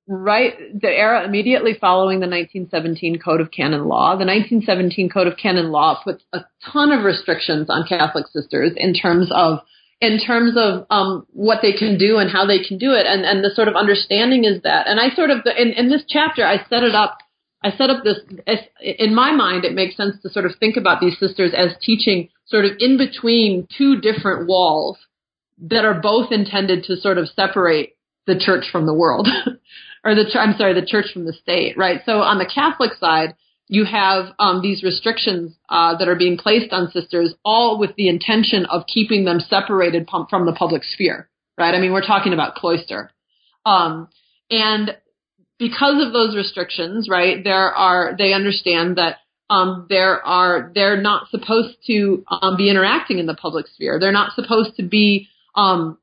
[0.06, 4.16] right, the era immediately following the 1917 Code of Canon Law.
[4.16, 6.40] The 1917 Code of Canon Law puts a
[6.72, 9.60] ton of restrictions on Catholic sisters in terms of
[10.00, 13.24] in terms of um, what they can do and how they can do it, and
[13.24, 14.86] and the sort of understanding is that.
[14.86, 17.18] And I sort of in, in this chapter I set it up
[17.64, 18.18] I set up this,
[18.78, 22.28] in my mind, it makes sense to sort of think about these sisters as teaching
[22.44, 24.98] sort of in between two different walls
[25.70, 29.28] that are both intended to sort of separate the church from the world,
[30.04, 32.00] or the, I'm sorry, the church from the state, right?
[32.04, 33.34] So on the Catholic side,
[33.68, 38.08] you have um, these restrictions uh, that are being placed on sisters, all with the
[38.08, 41.74] intention of keeping them separated from the public sphere, right?
[41.74, 43.10] I mean, we're talking about cloister.
[43.64, 44.08] Um,
[44.50, 44.96] and
[45.58, 49.16] because of those restrictions, right, there are, they understand that
[49.48, 53.98] um, there are, they're not supposed to um, be interacting in the public sphere.
[53.98, 55.98] They're not supposed to be um,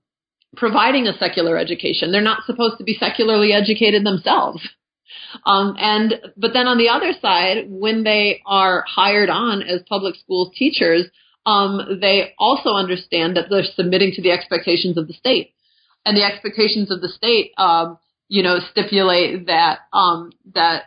[0.56, 2.12] providing a secular education.
[2.12, 4.68] They're not supposed to be secularly educated themselves.
[5.46, 10.16] Um, and but then on the other side, when they are hired on as public
[10.16, 11.06] school teachers,
[11.46, 15.54] um, they also understand that they're submitting to the expectations of the state,
[16.06, 17.98] and the expectations of the state um,
[18.32, 20.84] you know, stipulate that um, that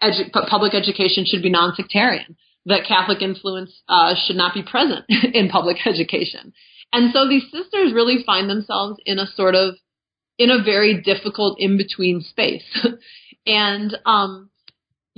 [0.00, 5.48] edu- public education should be non-sectarian, that Catholic influence uh, should not be present in
[5.48, 6.52] public education.
[6.92, 9.74] And so these sisters really find themselves in a sort of
[10.38, 12.64] in a very difficult in between space.
[13.46, 14.50] and um,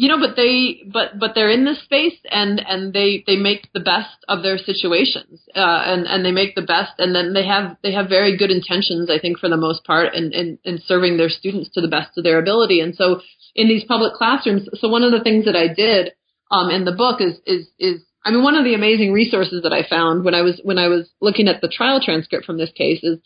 [0.00, 3.70] you know, but they, but, but they're in this space and, and they, they make
[3.74, 7.46] the best of their situations, uh, and, and they make the best and then they
[7.46, 10.80] have, they have very good intentions, I think, for the most part in, in, in
[10.86, 12.80] serving their students to the best of their ability.
[12.80, 13.20] And so
[13.54, 16.12] in these public classrooms, so one of the things that I did,
[16.50, 19.72] um, in the book is, is, is, I mean, one of the amazing resources that
[19.72, 22.70] I found when I was, when I was looking at the trial transcript from this
[22.72, 23.18] case is,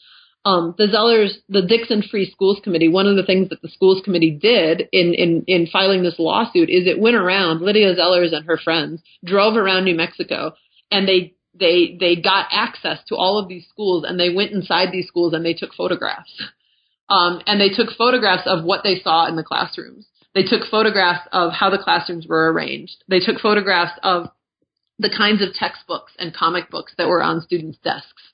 [0.46, 4.02] um, the Zellers, the Dixon Free Schools Committee, one of the things that the schools
[4.04, 8.44] committee did in, in, in filing this lawsuit is it went around, Lydia Zellers and
[8.44, 10.52] her friends drove around New Mexico
[10.90, 14.92] and they, they, they got access to all of these schools and they went inside
[14.92, 16.30] these schools and they took photographs.
[17.08, 20.06] Um, and they took photographs of what they saw in the classrooms.
[20.34, 23.04] They took photographs of how the classrooms were arranged.
[23.08, 24.28] They took photographs of
[24.98, 28.32] the kinds of textbooks and comic books that were on students' desks.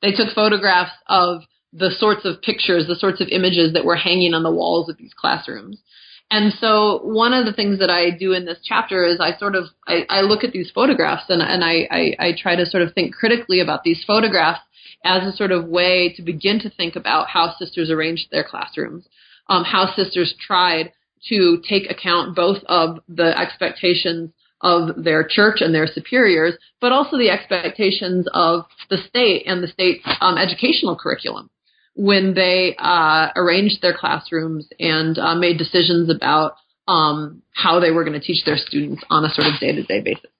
[0.00, 1.42] They took photographs of
[1.72, 4.96] the sorts of pictures, the sorts of images that were hanging on the walls of
[4.96, 5.82] these classrooms.
[6.30, 9.54] And so one of the things that I do in this chapter is I sort
[9.54, 12.82] of I, I look at these photographs and, and I, I, I try to sort
[12.82, 14.60] of think critically about these photographs
[15.04, 19.06] as a sort of way to begin to think about how sisters arranged their classrooms,
[19.48, 20.92] um, how sisters tried
[21.28, 24.30] to take account both of the expectations
[24.60, 29.68] of their church and their superiors, but also the expectations of the state and the
[29.68, 31.50] state's um, educational curriculum,
[31.94, 36.54] when they uh, arranged their classrooms and uh, made decisions about
[36.86, 39.82] um, how they were going to teach their students on a sort of day to
[39.82, 40.30] day basis.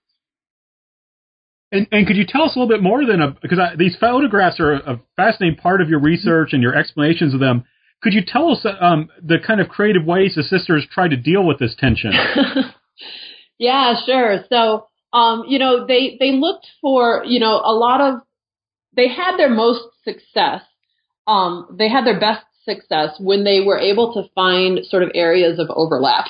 [1.70, 3.96] And, and could you tell us a little bit more than a, because I, these
[4.00, 7.64] photographs are a fascinating part of your research and your explanations of them.
[8.02, 11.44] Could you tell us um, the kind of creative ways the sisters tried to deal
[11.44, 12.12] with this tension?
[13.58, 14.44] yeah, sure.
[14.48, 18.20] So, um, you know, they they looked for, you know, a lot of
[18.96, 20.62] they had their most success.
[21.26, 25.58] Um, they had their best success when they were able to find sort of areas
[25.58, 26.26] of overlap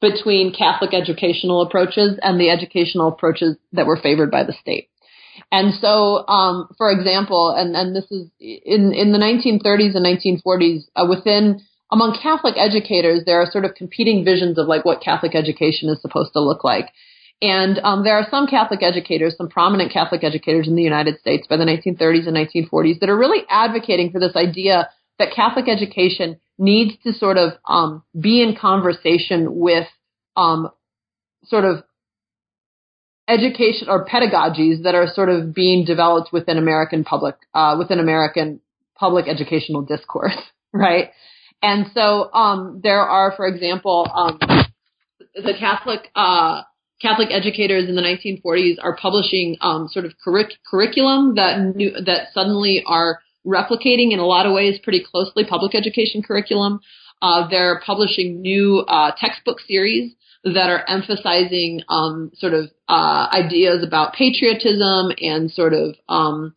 [0.00, 4.88] between Catholic educational approaches and the educational approaches that were favored by the state.
[5.50, 10.82] And so, um, for example, and, and this is in, in the 1930s and 1940s,
[10.96, 11.60] uh, within
[11.92, 16.00] among Catholic educators, there are sort of competing visions of like what Catholic education is
[16.00, 16.86] supposed to look like.
[17.42, 21.46] And um, there are some Catholic educators, some prominent Catholic educators in the United States
[21.46, 24.88] by the 1930s and 1940s that are really advocating for this idea
[25.18, 29.86] that Catholic education needs to sort of um, be in conversation with
[30.36, 30.70] um,
[31.44, 31.84] sort of
[33.28, 38.60] education or pedagogies that are sort of being developed within American public uh, within American
[38.96, 40.36] public educational discourse,
[40.72, 41.10] right?
[41.62, 44.38] And so um, there are, for example, um,
[45.34, 46.62] the Catholic uh,
[47.00, 52.28] Catholic educators in the 1940s are publishing um, sort of curric- curriculum that new, that
[52.32, 56.80] suddenly are replicating in a lot of ways pretty closely public education curriculum.
[57.20, 60.12] Uh, they're publishing new uh, textbook series
[60.44, 66.54] that are emphasizing um, sort of uh, ideas about patriotism and sort of um,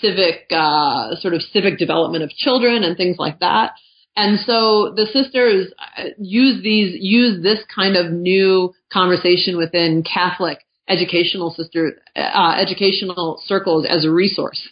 [0.00, 3.72] civic uh, sort of civic development of children and things like that.
[4.16, 10.58] And so the sisters uh, use these use this kind of new conversation within Catholic
[10.88, 14.68] educational sister uh, educational circles as a resource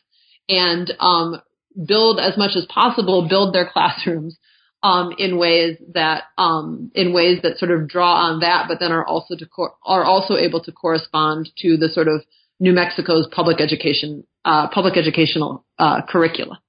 [0.48, 1.40] and um,
[1.86, 4.38] build as much as possible, build their classrooms
[4.82, 8.92] um, in ways that um, in ways that sort of draw on that, but then
[8.92, 12.22] are also to cor- are also able to correspond to the sort of
[12.60, 16.61] New Mexico's public education uh, public educational uh, curricula.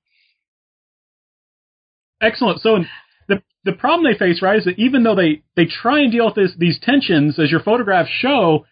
[2.24, 2.61] Excellent.
[2.61, 2.80] So
[3.28, 6.26] the the problem they face, right, is that even though they they try and deal
[6.26, 8.65] with this, these tensions, as your photographs show,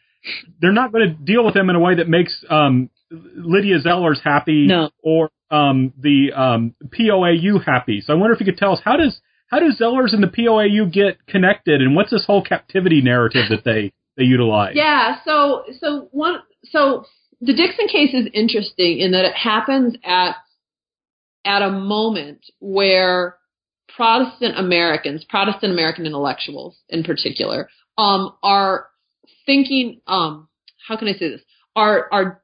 [0.62, 4.22] they're not going to deal with them in a way that makes um, Lydia Zellers
[4.24, 4.90] happy no.
[5.04, 8.02] or um, the um, POAU happy.
[8.02, 10.28] So I wonder if you could tell us how does how do Zellers and the
[10.28, 14.74] POAU get connected, and what's this whole captivity narrative that they they utilize?
[14.76, 15.18] Yeah.
[15.26, 17.06] So so one so
[17.42, 20.36] the Dixon case is interesting in that it happens at
[21.44, 23.36] at a moment where
[23.96, 28.88] Protestant Americans, Protestant American intellectuals in particular, um, are
[29.46, 30.48] thinking, um,
[30.88, 31.42] how can I say this?
[31.76, 32.42] Are are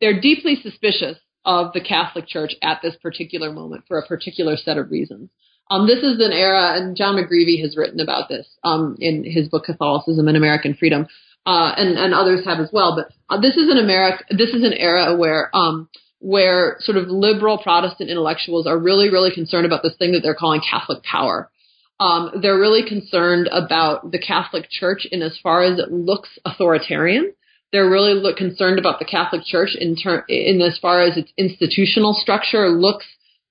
[0.00, 4.76] they're deeply suspicious of the Catholic Church at this particular moment for a particular set
[4.76, 5.30] of reasons.
[5.70, 9.48] Um, this is an era, and John McGreevy has written about this um, in his
[9.48, 11.06] book Catholicism and American Freedom,
[11.44, 12.96] uh, and and others have as well.
[12.96, 14.24] But uh, this is an America.
[14.30, 15.88] This is an era where um,
[16.18, 20.34] where sort of liberal Protestant intellectuals are really really concerned about this thing that they're
[20.34, 21.50] calling Catholic power.
[21.98, 27.32] Um, they're really concerned about the Catholic Church in as far as it looks authoritarian
[27.72, 31.32] they're really look, concerned about the Catholic Church in ter- in as far as its
[31.36, 33.06] institutional structure looks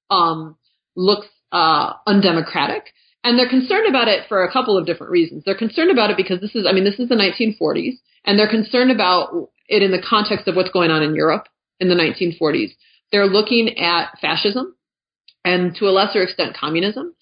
[0.09, 0.55] um,
[0.95, 2.93] looks uh, undemocratic,
[3.23, 5.43] and they're concerned about it for a couple of different reasons.
[5.45, 8.49] They're concerned about it because this is, I mean, this is the 1940s, and they're
[8.49, 11.47] concerned about it in the context of what's going on in Europe
[11.79, 12.71] in the 1940s.
[13.11, 14.75] They're looking at fascism
[15.43, 17.13] and to a lesser extent communism,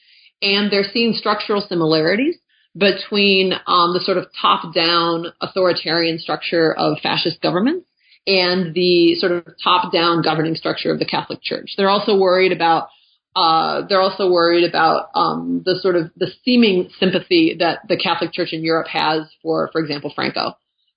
[0.41, 2.37] and they're seeing structural similarities
[2.75, 7.85] between um, the sort of top-down authoritarian structure of fascist governments
[8.25, 11.73] and the sort of top-down governing structure of the Catholic Church.
[11.77, 12.87] They're also worried about
[13.35, 18.31] uh, they're also worried about um, the sort of the seeming sympathy that the Catholic
[18.31, 20.55] Church in Europe has for, for example, Franco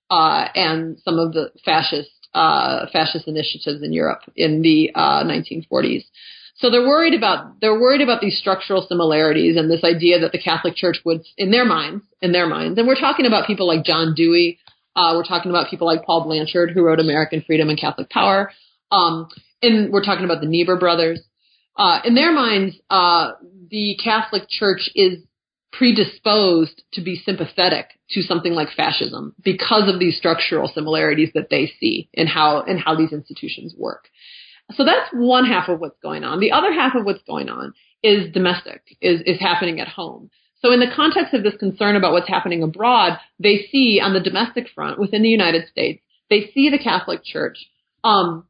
[0.09, 5.99] uh, and some of the fascist uh, fascist initiatives in Europe in the 1940s.
[5.99, 6.03] Uh,
[6.57, 10.41] so they're worried about they're worried about these structural similarities and this idea that the
[10.41, 13.85] Catholic Church would, in their minds, in their minds, and we're talking about people like
[13.85, 14.57] John Dewey,
[14.95, 18.51] uh, we're talking about people like Paul Blanshard who wrote American Freedom and Catholic Power,
[18.91, 19.29] um,
[19.61, 21.21] and we're talking about the Niebuhr brothers.
[21.75, 23.33] Uh, in their minds, uh,
[23.69, 25.19] the Catholic Church is
[25.77, 31.71] predisposed to be sympathetic to something like fascism because of these structural similarities that they
[31.79, 34.07] see in how in how these institutions work.
[34.73, 36.39] So that's one half of what's going on.
[36.39, 37.73] The other half of what's going on
[38.03, 40.29] is domestic, is, is happening at home.
[40.61, 44.19] So in the context of this concern about what's happening abroad, they see on the
[44.19, 47.57] domestic front within the United States, they see the Catholic Church
[48.03, 48.45] um,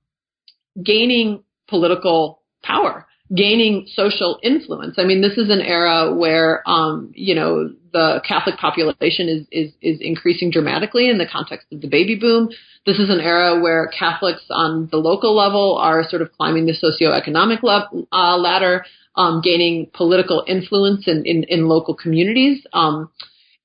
[0.83, 4.95] gaining political power gaining social influence.
[4.97, 9.73] I mean, this is an era where, um, you know, the Catholic population is, is,
[9.81, 12.49] is increasing dramatically in the context of the baby boom.
[12.85, 16.73] This is an era where Catholics on the local level are sort of climbing the
[16.73, 22.65] socioeconomic le- uh, ladder, um, gaining political influence in, in, in local communities.
[22.71, 23.09] Um,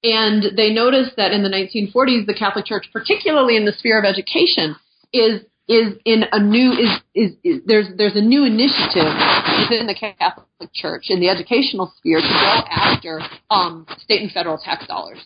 [0.02, 4.04] and they noticed that in the 1940s, the Catholic Church, particularly in the sphere of
[4.04, 4.74] education,
[5.12, 9.14] is is in a new is, is, is there's there's a new initiative
[9.70, 14.58] within the Catholic Church in the educational sphere to go after um, state and federal
[14.58, 15.18] tax dollars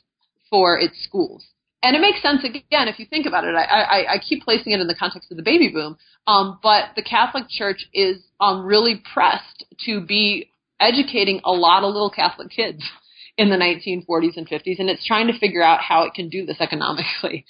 [0.51, 1.45] for its schools.
[1.83, 3.55] And it makes sense again if you think about it.
[3.55, 6.91] I, I, I keep placing it in the context of the baby boom, um, but
[6.97, 12.51] the Catholic Church is um, really pressed to be educating a lot of little Catholic
[12.51, 12.83] kids
[13.39, 16.47] in the 1940s and 50s, and it's trying to figure out how it can do
[16.47, 17.45] this economically.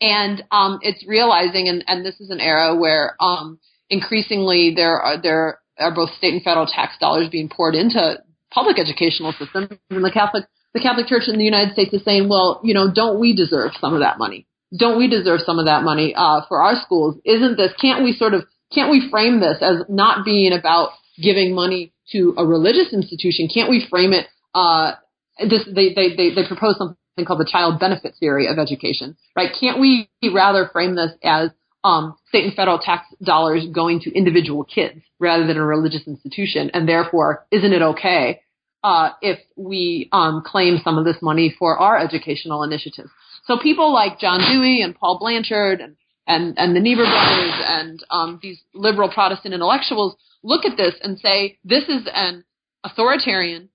[0.00, 3.58] And um, it's realizing, and, and this is an era where um,
[3.88, 8.18] increasingly there are there are both state and federal tax dollars being poured into
[8.52, 10.44] public educational systems, and the Catholic
[10.74, 13.72] the Catholic Church in the United States is saying, well, you know, don't we deserve
[13.80, 14.46] some of that money?
[14.76, 17.16] Don't we deserve some of that money uh, for our schools?
[17.24, 17.72] Isn't this?
[17.80, 20.90] Can't we sort of can't we frame this as not being about
[21.22, 23.48] giving money to a religious institution?
[23.52, 24.92] Can't we frame it uh,
[25.38, 29.50] this they, they, they, they propose something called the child benefit theory of education, right?
[29.58, 31.50] Can't we rather frame this as
[31.84, 36.70] um, state and federal tax dollars going to individual kids rather than a religious institution,
[36.72, 38.40] and therefore, isn't it okay
[38.82, 43.10] uh, if we um, claim some of this money for our educational initiatives?
[43.46, 48.04] So people like John Dewey and Paul Blanshard and and, and the Niebuhr brothers and
[48.10, 52.44] um, these liberal Protestant intellectuals look at this and say this is an
[52.82, 53.68] authoritarian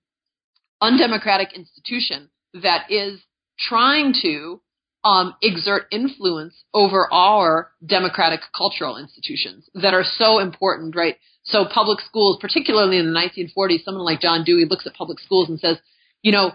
[0.81, 3.19] undemocratic institution that is
[3.59, 4.61] trying to
[5.03, 11.15] um, exert influence over our democratic cultural institutions that are so important, right?
[11.43, 15.49] So public schools, particularly in the 1940s, someone like John Dewey looks at public schools
[15.49, 15.77] and says,
[16.21, 16.51] you know,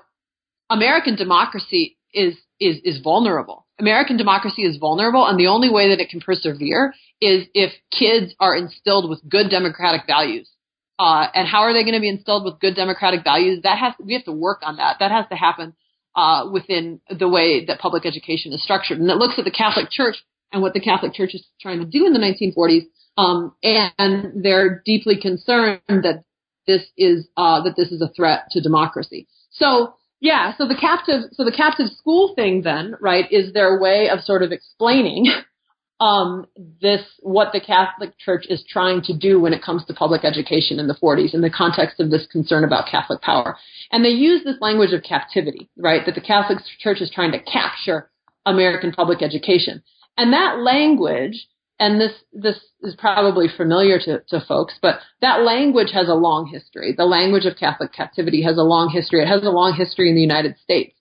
[0.71, 3.67] American democracy is is is vulnerable.
[3.81, 8.35] American democracy is vulnerable, and the only way that it can persevere is if kids
[8.39, 10.49] are instilled with good democratic values.
[10.97, 13.61] Uh, and how are they going to be instilled with good democratic values?
[13.63, 14.97] That has we have to work on that.
[15.01, 15.75] That has to happen
[16.17, 18.99] uh, within the way that public education is structured.
[18.99, 20.17] And it looks at the Catholic Church
[20.53, 22.85] and what the Catholic Church is trying to do in the 1940s,
[23.17, 26.25] um, and they're deeply concerned that
[26.67, 29.27] this is uh, that this is a threat to democracy.
[29.51, 34.09] So yeah, so the captive so the captive school thing then right is their way
[34.09, 35.27] of sort of explaining
[36.01, 36.47] um,
[36.81, 40.79] this what the Catholic Church is trying to do when it comes to public education
[40.79, 43.57] in the 40s in the context of this concern about Catholic power.
[43.93, 46.05] And they use this language of captivity, right?
[46.05, 48.11] That the Catholic Church is trying to capture
[48.45, 49.83] American public education.
[50.17, 51.47] And that language,
[51.79, 56.47] and this this is probably familiar to, to folks, but that language has a long
[56.53, 56.93] history.
[56.97, 59.23] The language of Catholic captivity has a long history.
[59.23, 60.97] It has a long history in the United States.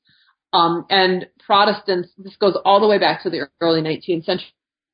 [0.54, 4.54] Um, and Protestants, this goes all the way back to the early 19th century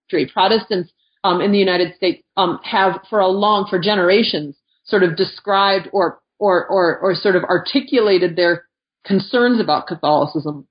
[0.09, 0.31] history.
[0.31, 0.91] Protestants
[1.23, 5.87] um, in the United States um, have, for a long, for generations, sort of described
[5.93, 8.65] or, or, or, or sort of articulated their
[9.05, 10.67] concerns about Catholicism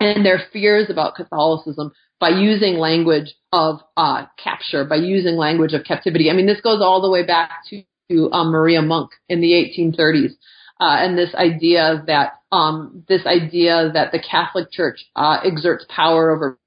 [0.00, 5.84] and their fears about Catholicism by using language of uh, capture, by using language of
[5.84, 6.30] captivity.
[6.30, 9.52] I mean, this goes all the way back to, to um, Maria Monk in the
[9.52, 10.32] 1830s.
[10.80, 16.34] Uh, and this idea that um, this idea that the Catholic Church uh, exerts power
[16.34, 16.58] over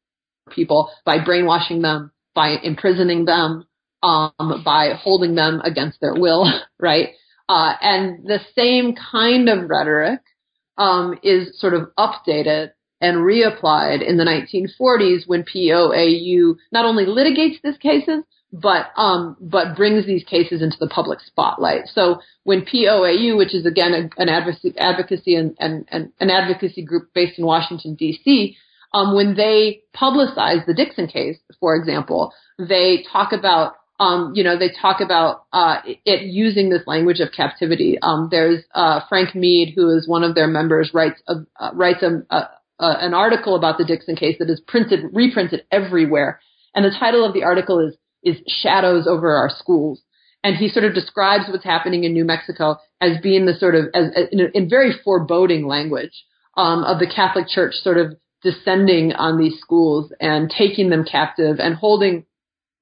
[0.52, 3.66] people by brainwashing them, by imprisoning them,
[4.04, 7.10] um, by holding them against their will, right?
[7.48, 10.20] Uh, and the same kind of rhetoric
[10.78, 12.72] um, is sort of updated
[13.02, 19.76] and reapplied in the 1940s when POAU not only litigates these cases, but um, but
[19.76, 21.88] brings these cases into the public spotlight.
[21.94, 26.84] So when POAU, which is again a, an advocacy, advocacy and, and, and, an advocacy
[26.84, 28.56] group based in Washington D.C.,
[28.96, 34.58] um, when they publicize the Dixon case, for example, they talk about um, you know,
[34.60, 37.98] they talk about uh, it using this language of captivity.
[38.02, 42.04] Um, there's uh, Frank Mead, who is one of their members, writes a, uh, writes
[42.04, 46.42] a, a, an article about the Dixon case that is printed, reprinted everywhere,
[46.74, 50.02] and the title of the article is is "Shadows Over Our Schools."
[50.44, 53.86] And he sort of describes what's happening in New Mexico as being the sort of
[53.94, 56.26] as, as in, in, very foreboding language
[56.58, 58.16] um, of the Catholic Church sort of
[58.46, 62.26] descending on these schools and taking them captive and holding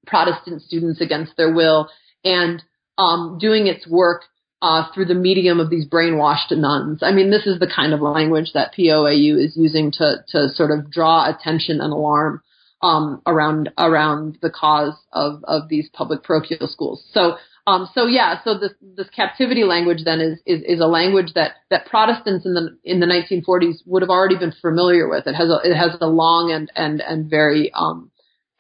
[0.06, 1.90] Protestant students against their will
[2.26, 2.62] and
[2.98, 4.24] um, doing its work
[4.62, 7.00] uh, through the medium of these brainwashed nuns.
[7.02, 10.72] I mean, this is the kind of language that POAU is using to to sort
[10.72, 12.42] of draw attention and alarm
[12.82, 17.04] um, around around the cause of of these public parochial schools.
[17.14, 21.34] So Um, so yeah, so this this captivity language then is, is is a language
[21.36, 25.28] that that Protestants in the in the 1940s would have already been familiar with.
[25.28, 28.12] It has a it has a long and and and very um,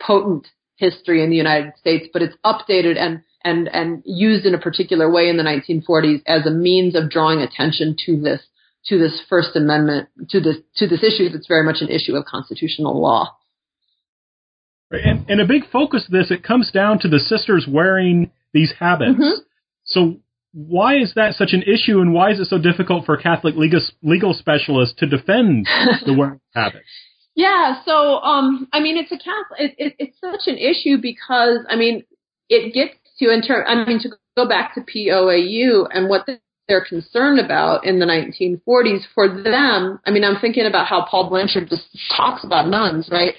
[0.02, 0.48] potent
[0.78, 5.12] history in the United States, but it's updated and and and used in a particular
[5.12, 8.42] way in the 1940s as a means of drawing attention to this
[8.86, 12.24] to this First Amendment to this to this issue that's very much an issue of
[12.24, 13.36] constitutional law.
[14.92, 18.74] And, and a big focus of this, it comes down to the sisters wearing these
[18.80, 19.20] habits.
[19.20, 19.42] Mm-hmm.
[19.86, 20.18] So
[20.54, 23.82] why is that such an issue, and why is it so difficult for Catholic legal
[24.02, 25.68] legal specialists to defend
[26.06, 26.84] the wearing habit?
[27.36, 29.60] Yeah, so um, I mean, it's a Catholic.
[29.60, 32.04] It, it, it's such an issue because I mean,
[32.50, 33.66] it gets to in term.
[33.68, 36.28] I mean, to go back to POAU and what
[36.68, 40.00] they're concerned about in the 1940s for them.
[40.06, 43.34] I mean, I'm thinking about how Paul Blanshard just talks about nuns, right?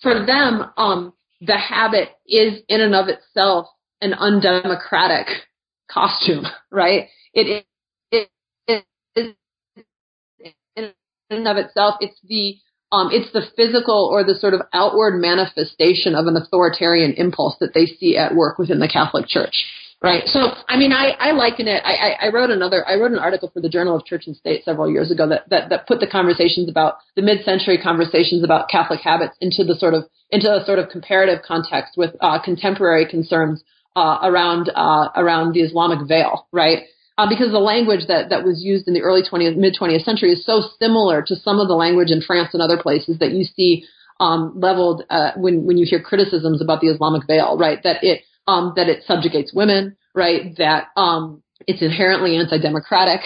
[0.00, 3.66] For them, um, the habit is in and of itself
[4.02, 5.28] an undemocratic
[5.90, 7.08] costume, right?
[7.32, 7.64] It
[8.12, 8.26] is
[10.76, 10.92] in
[11.30, 12.56] and of itself, it's the
[12.92, 17.72] um, it's the physical or the sort of outward manifestation of an authoritarian impulse that
[17.72, 19.64] they see at work within the Catholic Church.
[20.02, 20.24] Right.
[20.26, 21.80] So, I mean, I, I liken it.
[21.84, 22.86] I, I, I wrote another.
[22.86, 25.48] I wrote an article for the Journal of Church and State several years ago that,
[25.48, 29.94] that, that put the conversations about the mid-century conversations about Catholic habits into the sort
[29.94, 33.62] of into a sort of comparative context with uh, contemporary concerns
[33.96, 36.46] uh, around uh, around the Islamic veil.
[36.52, 36.84] Right.
[37.18, 40.32] Uh, because the language that, that was used in the early 20th, mid 20th century
[40.32, 43.44] is so similar to some of the language in France and other places that you
[43.44, 43.84] see
[44.18, 47.82] um, leveled uh, when when you hear criticisms about the Islamic veil, right?
[47.82, 50.56] That it um, that it subjugates women, right?
[50.56, 53.20] That um, it's inherently anti-democratic,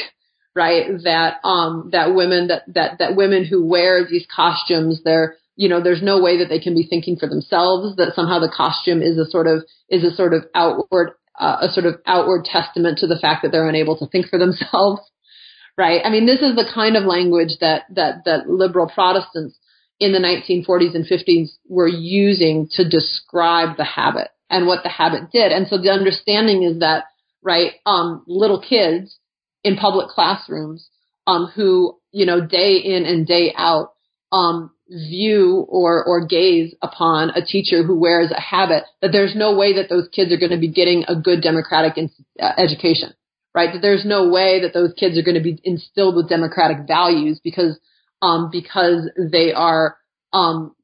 [0.55, 0.87] right?
[1.05, 5.83] That um, that women that that that women who wear these costumes, they're you know,
[5.83, 7.97] there's no way that they can be thinking for themselves.
[7.97, 11.69] That somehow the costume is a sort of is a sort of outward uh, a
[11.73, 15.01] sort of outward testament to the fact that they're unable to think for themselves,
[15.79, 16.01] right?
[16.05, 19.59] I mean, this is the kind of language that that that liberal Protestants
[19.99, 25.31] in the 1940s and 50s were using to describe the habit and what the habit
[25.33, 25.53] did.
[25.53, 27.05] And so the understanding is that,
[27.43, 29.19] right, um, little kids
[29.65, 30.89] in public classrooms,
[31.27, 33.93] um, who, you know, day in and day out,
[34.33, 39.57] um, view or, or gaze upon a teacher who wears a habit, that there's no
[39.57, 42.11] way that those kids are going to be getting a good democratic in,
[42.41, 43.13] uh, education,
[43.55, 43.73] right?
[43.73, 47.41] That there's no way that those kids are going to be instilled with democratic values
[47.43, 47.79] because,
[48.23, 49.97] um, because they are,
[50.33, 50.75] um,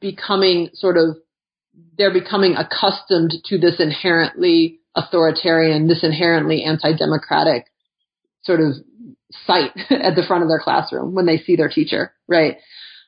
[0.00, 1.16] becoming sort of
[1.96, 7.66] they're becoming accustomed to this inherently authoritarian, this inherently anti-democratic
[8.42, 8.74] sort of
[9.46, 12.58] sight at the front of their classroom when they see their teacher, right?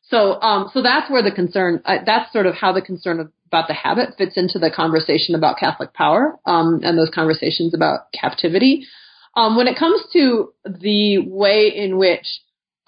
[0.09, 3.69] So, um, so that's where the concern, uh, that's sort of how the concern about
[3.69, 8.87] the habit fits into the conversation about Catholic power, um, and those conversations about captivity.
[9.35, 12.27] Um, when it comes to the way in which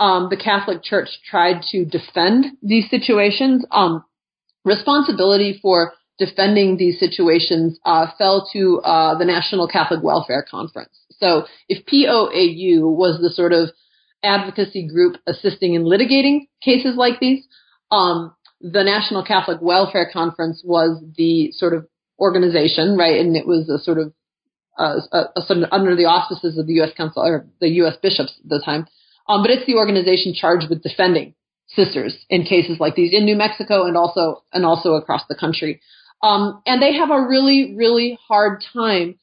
[0.00, 4.04] um, the Catholic Church tried to defend these situations, um,
[4.64, 10.96] responsibility for defending these situations uh, fell to uh, the National Catholic Welfare Conference.
[11.18, 13.70] So if POAU was the sort of
[14.22, 17.44] advocacy group assisting in litigating cases like these,
[17.90, 21.86] um, the National Catholic Welfare Conference was the sort of
[22.18, 23.20] organization, right?
[23.20, 24.12] And it was a sort of
[24.78, 26.90] uh, a, a under the auspices of the U.S.
[26.96, 27.96] Council or the U.S.
[28.00, 28.86] bishops at the time.
[29.28, 31.34] Um, but it's the organization charged with defending
[31.68, 35.80] sisters in cases like these in New Mexico and also and also across the country.
[36.22, 39.18] Um, and they have a really really hard time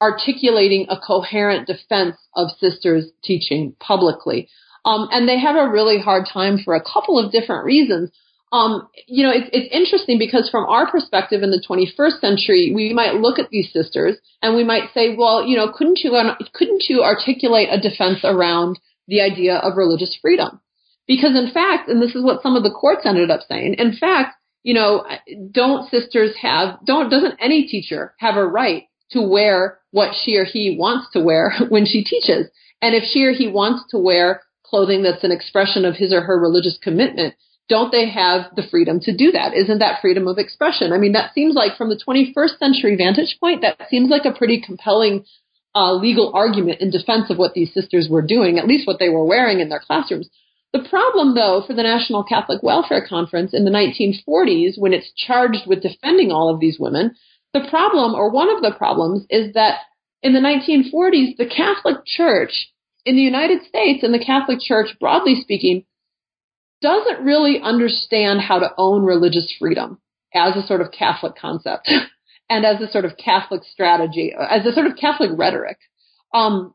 [0.00, 4.48] articulating a coherent defense of sisters teaching publicly.
[4.84, 8.10] Um, and they have a really hard time for a couple of different reasons.
[8.52, 12.94] Um, you know, it's, it's interesting because from our perspective in the 21st century, we
[12.94, 16.12] might look at these sisters and we might say, well, you know, couldn't you,
[16.54, 20.60] couldn't you articulate a defense around the idea of religious freedom?
[21.06, 23.96] Because in fact, and this is what some of the courts ended up saying, in
[23.96, 25.04] fact, you know,
[25.50, 30.44] don't sisters have, don't, doesn't any teacher have a right to wear what she or
[30.44, 32.48] he wants to wear when she teaches?
[32.80, 36.20] And if she or he wants to wear clothing that's an expression of his or
[36.20, 37.34] her religious commitment,
[37.68, 39.54] don't they have the freedom to do that?
[39.54, 40.92] Isn't that freedom of expression?
[40.92, 44.36] I mean, that seems like from the 21st century vantage point, that seems like a
[44.36, 45.24] pretty compelling
[45.74, 49.10] uh, legal argument in defense of what these sisters were doing, at least what they
[49.10, 50.28] were wearing in their classrooms.
[50.72, 55.66] The problem, though, for the National Catholic Welfare Conference in the 1940s, when it's charged
[55.66, 57.14] with defending all of these women,
[57.54, 59.80] the problem, or one of the problems, is that
[60.22, 62.70] in the 1940s, the Catholic Church
[63.04, 65.84] in the United States and the Catholic Church, broadly speaking,
[66.82, 69.98] doesn't really understand how to own religious freedom
[70.34, 71.90] as a sort of Catholic concept.
[72.50, 75.78] and as a sort of Catholic strategy, as a sort of Catholic rhetoric.
[76.32, 76.74] Um,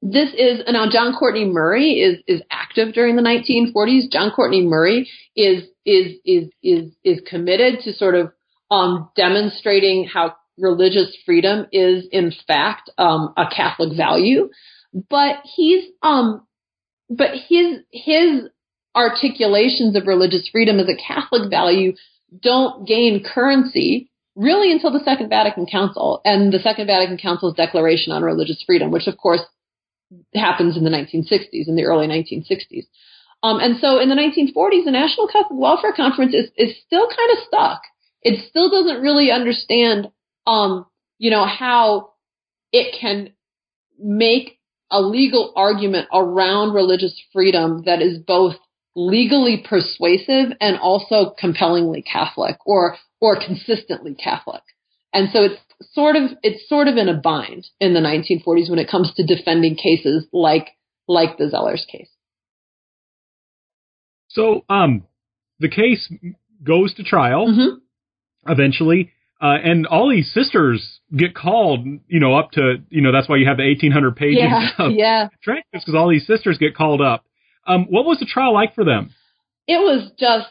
[0.00, 4.10] this is now John Courtney Murray is is active during the 1940s.
[4.12, 8.32] John Courtney Murray is is is is is committed to sort of
[8.70, 14.50] um, demonstrating how religious freedom is in fact um, a Catholic value,
[15.08, 16.46] but he's um,
[17.08, 18.42] but his his
[18.94, 21.94] articulations of religious freedom as a Catholic value
[22.42, 28.12] don't gain currency really until the Second Vatican Council and the Second Vatican Council's Declaration
[28.12, 29.40] on Religious Freedom, which of course
[30.34, 32.86] happens in the 1960s, in the early 1960s.
[33.42, 37.30] Um, and so in the 1940s, the National Catholic Welfare Conference is, is still kind
[37.32, 37.82] of stuck.
[38.22, 40.08] It still doesn't really understand,
[40.46, 40.86] um,
[41.18, 42.10] you know, how
[42.72, 43.30] it can
[43.98, 44.58] make
[44.90, 48.54] a legal argument around religious freedom that is both
[48.96, 54.62] legally persuasive and also compellingly Catholic or or consistently Catholic.
[55.12, 55.60] And so it's
[55.92, 59.26] sort of it's sort of in a bind in the 1940s when it comes to
[59.26, 60.68] defending cases like
[61.06, 62.10] like the Zellers case.
[64.28, 65.04] So um
[65.60, 66.12] the case
[66.62, 67.78] goes to trial mm-hmm.
[68.46, 73.28] Eventually uh, and all these sisters get called, you know, up to, you know, that's
[73.28, 75.28] why you have the 1800 pages yeah, of yeah.
[75.42, 77.24] transcripts because all these sisters get called up.
[77.66, 79.10] Um, what was the trial like for them?
[79.68, 80.48] It was just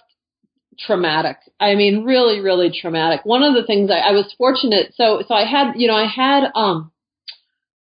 [0.80, 1.38] traumatic.
[1.60, 3.26] I mean, really, really traumatic.
[3.26, 6.06] One of the things I, I was fortunate, so so I had, you know, I
[6.06, 6.92] had um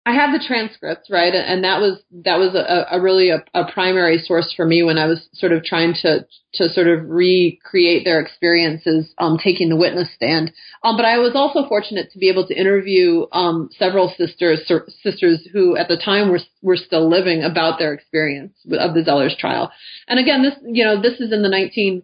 [0.06, 1.34] I have the transcripts, right?
[1.34, 4.98] And that was that was a, a really a, a, primary source for me when
[4.98, 6.26] I was sort of trying to
[6.56, 10.52] to sort of recreate their experiences um, taking the witness stand.
[10.84, 14.70] Um, but I was also fortunate to be able to interview um, several sisters
[15.02, 19.38] sisters who at the time were were still living about their experience of the Zellers
[19.38, 19.72] trial.
[20.10, 22.04] And again, this you know this is in the 19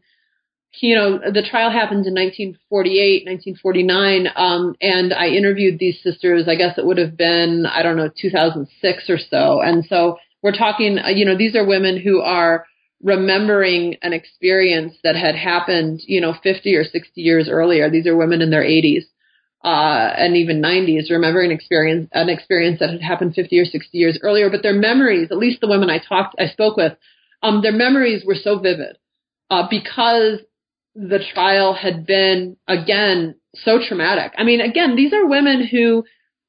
[0.82, 6.48] you know, the trial happened in 1948, 1949, um, and I interviewed these sisters.
[6.48, 9.62] I guess it would have been, I don't know, 2006 or so.
[9.62, 12.66] And so we're talking, uh, you know, these are women who are
[13.02, 17.90] remembering an experience that had happened, you know, 50 or 60 years earlier.
[17.90, 19.04] These are women in their 80s.
[19.62, 24.18] Uh, and even 90s, remembering experience, an experience that had happened 50 or 60 years
[24.22, 24.50] earlier.
[24.50, 26.94] But their memories, at least the women I talked, I spoke with,
[27.44, 28.98] um, their memories were so vivid
[29.50, 30.40] uh, because
[30.96, 34.34] the trial had been again so traumatic.
[34.38, 36.04] I mean, again, these are women who,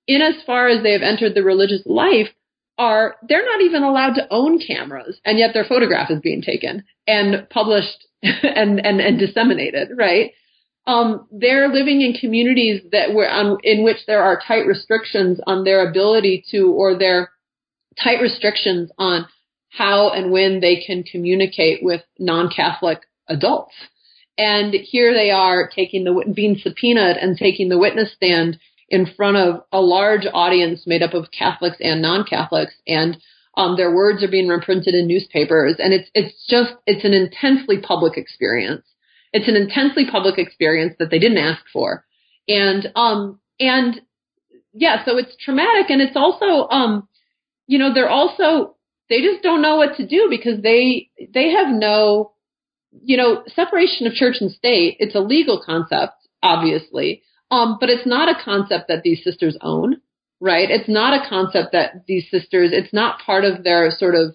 [0.07, 2.29] in as far as they have entered the religious life,
[2.79, 6.85] are they're not even allowed to own cameras, and yet their photograph is being taken
[7.07, 10.33] and published and and, and disseminated, right?
[10.87, 15.65] Um, they're living in communities that were on, in which there are tight restrictions on
[15.65, 17.31] their ability to, or their
[18.03, 19.27] tight restrictions on
[19.71, 23.75] how and when they can communicate with non-Catholic adults.
[24.41, 29.37] And here they are taking the being subpoenaed and taking the witness stand in front
[29.37, 33.19] of a large audience made up of Catholics and non-Catholics, and
[33.59, 37.77] um, their words are being reprinted in newspapers, and it's it's just it's an intensely
[37.83, 38.87] public experience.
[39.35, 42.07] It's an intensely public experience that they didn't ask for,
[42.49, 44.01] and um and
[44.73, 47.07] yeah, so it's traumatic, and it's also um
[47.67, 48.77] you know they're also
[49.11, 52.33] they just don't know what to do because they they have no
[52.93, 58.07] you know, separation of church and state, it's a legal concept, obviously, um, but it's
[58.07, 60.01] not a concept that these sisters own,
[60.41, 60.71] right?
[60.71, 64.35] It's not a concept that these sisters, it's not part of their sort of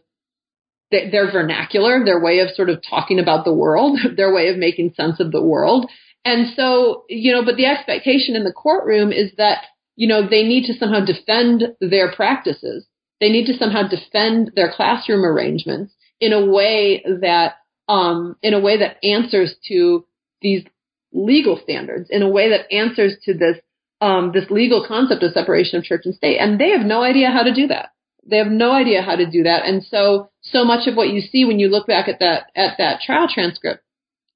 [0.91, 4.93] their vernacular, their way of sort of talking about the world, their way of making
[4.93, 5.89] sense of the world.
[6.23, 10.43] And so, you know, but the expectation in the courtroom is that, you know, they
[10.43, 12.87] need to somehow defend their practices.
[13.19, 17.55] They need to somehow defend their classroom arrangements in a way that
[17.87, 20.05] um, in a way that answers to
[20.41, 20.63] these
[21.11, 23.57] legal standards, in a way that answers to this
[24.01, 27.31] um, this legal concept of separation of church and state, and they have no idea
[27.31, 27.89] how to do that.
[28.29, 31.21] They have no idea how to do that, and so so much of what you
[31.21, 33.83] see when you look back at that at that trial transcript,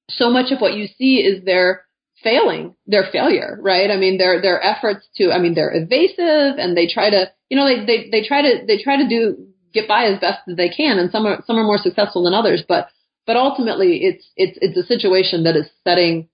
[0.09, 1.85] so much of what you see is their
[2.23, 3.89] failing, their failure, right?
[3.89, 7.57] I mean, their their efforts to, I mean, they're evasive and they try to, you
[7.57, 10.55] know, they they they try to they try to do get by as best as
[10.55, 12.89] they can, and some are some are more successful than others, but
[13.29, 16.29] but ultimately it's it's it's a situation that is setting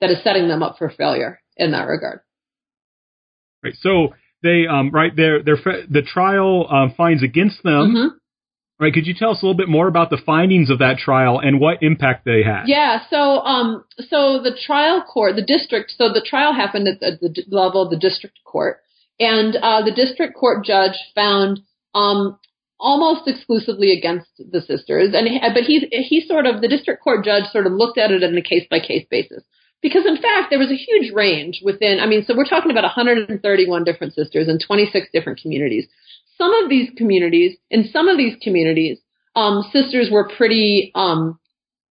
[0.00, 2.18] that is setting them up for failure in that regard.
[3.62, 3.74] Right.
[3.78, 5.54] So they um, right their their
[5.88, 7.94] the trial um, finds against them.
[7.94, 8.08] Mm-hmm.
[8.80, 8.92] Right.
[8.92, 11.60] Could you tell us a little bit more about the findings of that trial and
[11.60, 12.64] what impact they had?
[12.66, 13.02] Yeah.
[13.08, 17.56] So um so the trial court, the district, so the trial happened at the, the
[17.56, 18.80] level of the district court,
[19.20, 21.60] and uh, the district court judge found
[21.94, 22.40] um
[22.82, 25.14] almost exclusively against the sisters.
[25.14, 28.24] And but he he sort of the district court judge sort of looked at it
[28.24, 29.44] on a case by case basis.
[29.80, 32.84] Because in fact, there was a huge range within, I mean, so we're talking about
[32.84, 35.88] 131 different sisters in 26 different communities.
[36.38, 38.98] Some of these communities, in some of these communities,
[39.34, 41.40] um, sisters were pretty, um,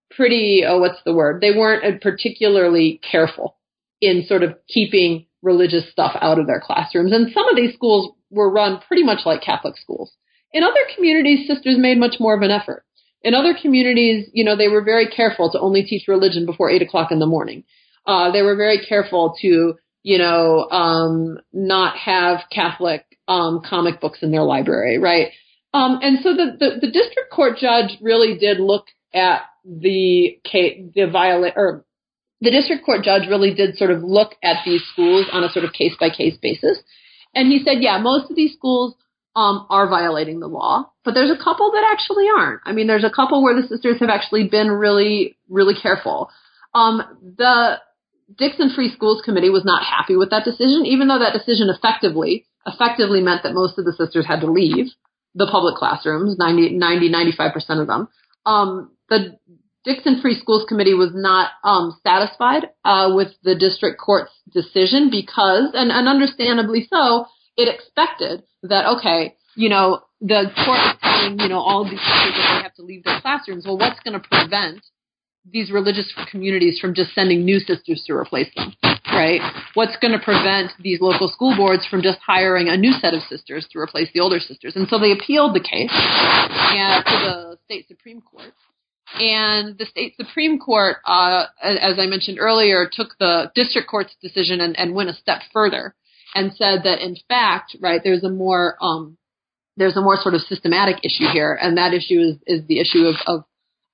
[0.10, 1.42] pretty, oh, what's the word?
[1.42, 3.58] They weren't particularly careful
[4.00, 7.12] in sort of keeping religious stuff out of their classrooms.
[7.12, 10.14] And some of these schools were run pretty much like Catholic schools.
[10.54, 12.84] In other communities, sisters made much more of an effort.
[13.24, 16.82] In other communities, you know, they were very careful to only teach religion before eight
[16.82, 17.64] o'clock in the morning.
[18.06, 24.20] Uh, they were very careful to, you know, um, not have Catholic um, comic books
[24.24, 25.32] in their library, right?
[25.74, 30.40] Um, and so the, the, the district court judge really did look at the
[30.96, 31.86] the viola- or
[32.42, 35.64] the district court judge really did sort of look at these schools on a sort
[35.64, 36.80] of case by case basis,
[37.36, 38.96] and he said, yeah, most of these schools
[39.36, 42.62] um, are violating the law, but there's a couple that actually aren't.
[42.66, 46.30] I mean, there's a couple where the sisters have actually been really, really careful.
[46.74, 47.02] Um,
[47.38, 47.80] the
[48.38, 52.46] Dixon Free Schools Committee was not happy with that decision, even though that decision effectively
[52.66, 54.88] effectively meant that most of the sisters had to leave
[55.34, 58.08] the public classrooms, 90, 90 95% of them.
[58.46, 59.38] Um, the
[59.84, 65.72] Dixon Free Schools Committee was not um, satisfied uh, with the district court's decision because,
[65.74, 67.26] and, and understandably so,
[67.58, 72.36] it expected that okay, you know, the court is telling you know all these teachers
[72.36, 73.66] that they have to leave their classrooms.
[73.66, 74.82] Well, what's going to prevent
[75.50, 78.74] these religious communities from just sending new sisters to replace them,
[79.12, 79.42] right?
[79.74, 83.24] What's going to prevent these local school boards from just hiring a new set of
[83.24, 84.76] sisters to replace the older sisters?
[84.76, 88.54] And so they appealed the case and, to the state supreme court.
[89.20, 94.62] And the state supreme court, uh, as I mentioned earlier, took the district court's decision
[94.62, 95.96] and, and went a step further
[96.36, 99.18] and said that in fact, right, there's a more um,
[99.78, 103.06] there's a more sort of systematic issue here, and that issue is is the issue
[103.06, 103.44] of of,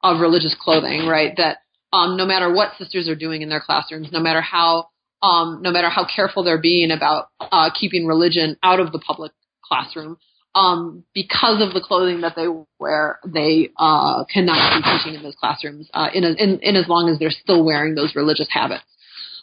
[0.04, 1.34] of religious clothing, right?
[1.38, 1.58] That
[1.94, 4.90] um, no matter what sisters are doing in their classrooms, no matter how
[5.22, 9.32] um, no matter how careful they're being about uh, keeping religion out of the public
[9.64, 10.18] classroom,
[10.56, 12.48] um, because of the clothing that they
[12.80, 16.88] wear, they uh, cannot be teaching in those classrooms uh, in, a, in, in as
[16.88, 18.84] long as they're still wearing those religious habits.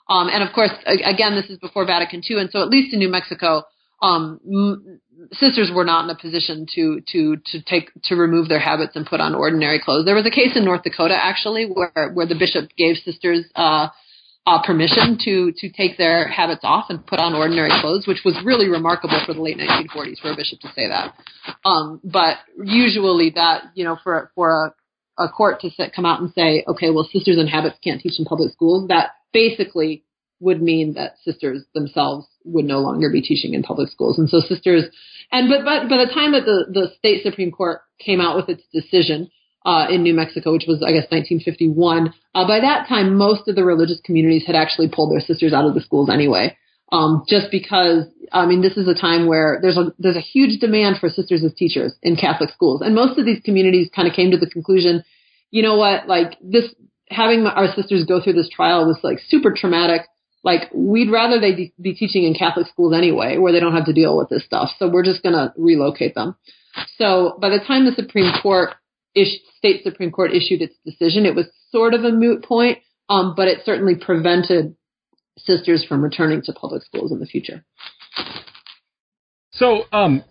[0.08, 2.98] Um, and of course, again, this is before Vatican II, and so at least in
[2.98, 3.62] New Mexico,
[4.02, 5.00] um, m-
[5.32, 9.06] sisters were not in a position to to to take to remove their habits and
[9.06, 10.04] put on ordinary clothes.
[10.04, 13.88] There was a case in North Dakota actually where where the bishop gave sisters uh,
[14.46, 18.36] uh, permission to to take their habits off and put on ordinary clothes, which was
[18.44, 21.14] really remarkable for the late 1940s for a bishop to say that.
[21.64, 24.74] Um, but usually, that you know, for for
[25.18, 28.00] a, a court to sit, come out and say, okay, well, sisters in habits can't
[28.00, 30.04] teach in public schools, that basically
[30.40, 34.18] would mean that sisters themselves would no longer be teaching in public schools.
[34.18, 34.84] And so sisters,
[35.30, 38.48] and but, but by the time that the, the state Supreme Court came out with
[38.48, 39.30] its decision,
[39.64, 42.12] uh, in New Mexico, which was, I guess, 1951.
[42.34, 45.64] Uh, by that time, most of the religious communities had actually pulled their sisters out
[45.64, 46.56] of the schools anyway.
[46.92, 50.60] Um, just because, I mean, this is a time where there's a there's a huge
[50.60, 54.14] demand for sisters as teachers in Catholic schools, and most of these communities kind of
[54.14, 55.02] came to the conclusion,
[55.50, 56.66] you know what, like this
[57.10, 60.02] having our sisters go through this trial was like super traumatic.
[60.42, 63.92] Like we'd rather they be teaching in Catholic schools anyway, where they don't have to
[63.92, 64.70] deal with this stuff.
[64.78, 66.36] So we're just gonna relocate them.
[66.98, 68.70] So by the time the Supreme Court,
[69.14, 72.78] ish, state Supreme Court issued its decision, it was sort of a moot point,
[73.08, 74.76] um, but it certainly prevented
[75.38, 77.64] sisters from returning to public schools in the future.
[79.52, 80.24] So, um,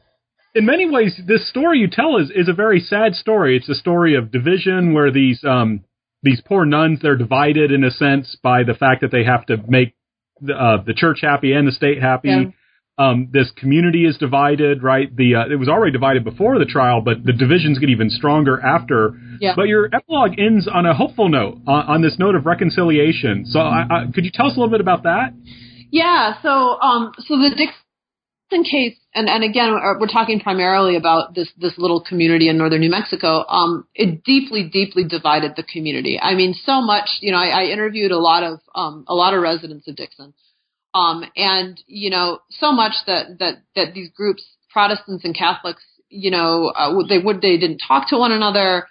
[0.56, 3.58] in many ways, this story you tell is, is a very sad story.
[3.58, 5.84] It's a story of division where these um,
[6.24, 9.58] these poor nuns they're divided in a sense by the fact that they have to
[9.68, 9.94] make
[10.42, 12.30] the, uh, the church happy and the state happy.
[12.30, 12.44] Yeah.
[12.96, 15.14] Um, this community is divided, right?
[15.16, 18.62] The uh, it was already divided before the trial, but the divisions get even stronger
[18.62, 19.20] after.
[19.40, 19.54] Yeah.
[19.56, 23.46] But your epilogue ends on a hopeful note, on, on this note of reconciliation.
[23.48, 25.34] So, I, I, could you tell us a little bit about that?
[25.90, 26.40] Yeah.
[26.44, 27.83] So, um, so the Dixon
[28.62, 32.92] case, and and again, we're talking primarily about this this little community in northern New
[32.92, 33.44] Mexico.
[33.48, 36.20] Um, it deeply, deeply divided the community.
[36.22, 37.10] I mean, so much.
[37.22, 40.36] You know, I, I interviewed a lot of um, a lot of residents of Dixon
[40.94, 46.32] um, and you know, so much that that that these groups, Protestants and Catholics, you
[46.32, 48.88] know, uh, they would they didn't talk to one another.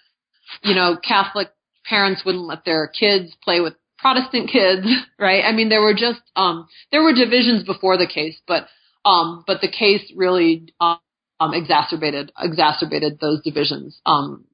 [0.63, 1.49] You know, Catholic
[1.85, 4.87] parents wouldn't let their kids play with Protestant kids,
[5.19, 5.45] right?
[5.45, 8.67] I mean, there were just um, there were divisions before the case, but
[9.05, 10.99] um, but the case really um,
[11.41, 14.45] exacerbated exacerbated those divisions um,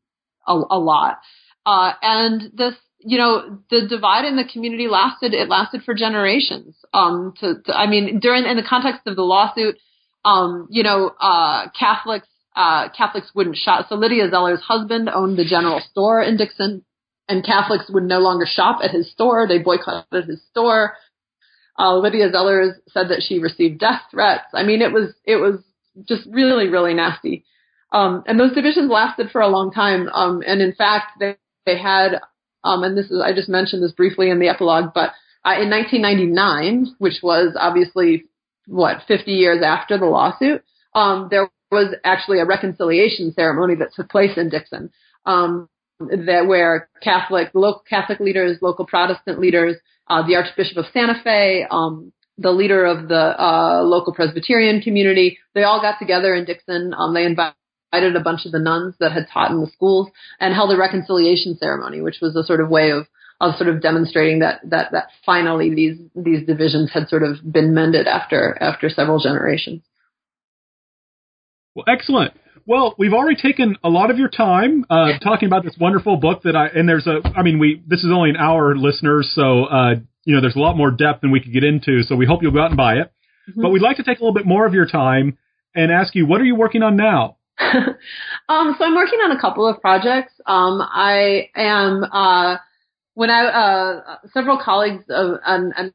[0.47, 1.19] a, a lot.
[1.67, 6.75] Uh, and this you know, the divide in the community lasted, it lasted for generations.
[6.93, 9.77] Um, to, to I mean, during, in the context of the lawsuit,
[10.25, 13.87] um, you know, uh, Catholics, uh, Catholics wouldn't shop.
[13.89, 16.85] So Lydia Zellers' husband owned the general store in Dixon.
[17.29, 19.47] and Catholics would no longer shop at his store.
[19.47, 20.95] They boycotted his store.
[21.79, 24.49] Uh, Lydia Zellers said that she received death threats.
[24.53, 25.61] I mean, it was it was
[26.07, 27.45] just really really nasty.
[27.93, 30.09] Um, and those divisions lasted for a long time.
[30.09, 32.21] Um, and in fact, they they had
[32.65, 35.13] um, and this is I just mentioned this briefly in the epilogue, but
[35.45, 38.25] uh, in 1999, which was obviously
[38.67, 40.63] what 50 years after the lawsuit,
[40.95, 44.91] um, there was actually a reconciliation ceremony that took place in Dixon.
[45.27, 45.69] Um,
[46.01, 49.77] that where Catholic, local Catholic leaders, local Protestant leaders,
[50.09, 55.39] uh, the Archbishop of Santa Fe, um, the leader of the uh, local Presbyterian community,
[55.55, 56.95] they all got together in Dixon.
[56.97, 57.55] Um, they invited
[57.93, 60.09] a bunch of the nuns that had taught in the schools
[60.41, 63.07] and held a reconciliation ceremony, which was a sort of way of
[63.41, 67.73] of sort of demonstrating that that that finally these these divisions had sort of been
[67.73, 69.83] mended after after several generations.
[71.75, 72.35] Well, excellent.
[72.69, 76.43] Well, we've already taken a lot of your time uh, talking about this wonderful book
[76.43, 79.65] that I and there's a I mean we this is only an hour listeners so
[79.65, 79.95] uh,
[80.25, 82.43] you know there's a lot more depth than we could get into so we hope
[82.43, 83.11] you'll go out and buy it.
[83.49, 83.63] Mm-hmm.
[83.63, 85.39] But we'd like to take a little bit more of your time
[85.75, 87.39] and ask you what are you working on now?
[87.59, 90.35] um, so I'm working on a couple of projects.
[90.45, 92.59] Um, I am uh,
[93.15, 95.93] when I uh, several colleagues of and, and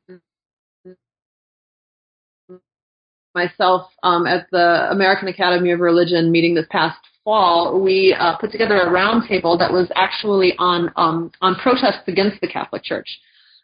[3.33, 8.51] myself um, at the American Academy of Religion meeting this past fall, we uh, put
[8.51, 13.07] together a roundtable that was actually on um, on protests against the Catholic Church.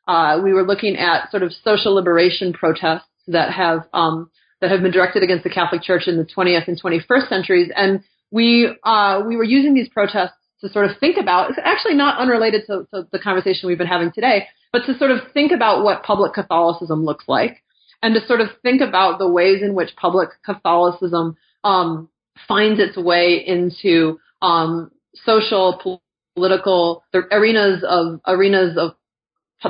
[0.08, 4.30] Uh, we were looking at sort of social liberation protests that have um,
[4.62, 8.04] that have been directed against the Catholic Church in the 20th and 21st centuries, and
[8.32, 11.50] we uh, we were using these protests to sort of think about.
[11.50, 15.12] It's actually not unrelated to, to the conversation we've been having today, but to sort
[15.12, 17.62] of think about what public Catholicism looks like
[18.02, 22.10] and to sort of think about the ways in which public Catholicism um,
[22.48, 26.00] finds its way into um, social,
[26.36, 28.94] political arenas of arenas of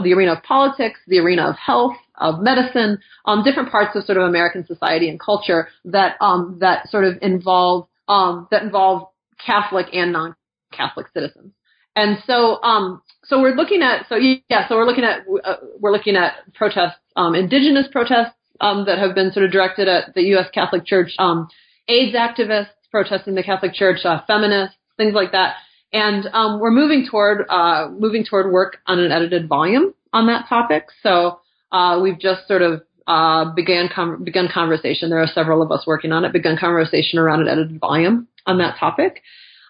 [0.03, 4.17] the arena of politics, the arena of health, of medicine, um, different parts of sort
[4.17, 9.09] of American society and culture that um, that sort of involve um, that involve
[9.43, 11.53] Catholic and non-Catholic citizens.
[11.95, 15.91] And so, um, so we're looking at so yeah, so we're looking at uh, we're
[15.91, 20.21] looking at protests, um, indigenous protests um, that have been sort of directed at the
[20.33, 20.47] U.S.
[20.53, 21.47] Catholic Church, um,
[21.87, 25.55] AIDS activists protesting the Catholic Church, uh, feminists, things like that.
[25.91, 30.47] And um, we're moving toward uh, moving toward work on an edited volume on that
[30.47, 30.87] topic.
[31.03, 31.39] So
[31.71, 35.09] uh, we've just sort of uh, began com- begun conversation.
[35.09, 36.33] There are several of us working on it.
[36.33, 39.23] Begun conversation around an edited volume on that topic.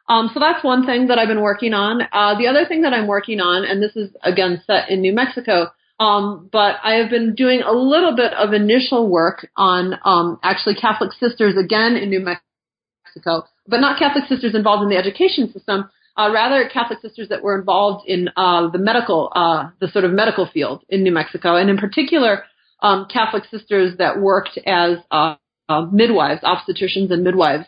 [0.09, 2.01] Um, so that's one thing that I've been working on.
[2.11, 5.13] Uh, the other thing that I'm working on, and this is again set in New
[5.13, 5.67] Mexico,
[5.99, 10.75] um, but I have been doing a little bit of initial work on um, actually
[10.75, 15.89] Catholic sisters again in New Mexico, but not Catholic sisters involved in the education system.
[16.17, 20.11] Uh, rather, Catholic sisters that were involved in uh, the medical, uh, the sort of
[20.11, 22.43] medical field in New Mexico, and in particular,
[22.81, 25.35] um, Catholic sisters that worked as uh,
[25.69, 27.65] uh, midwives, obstetricians, and midwives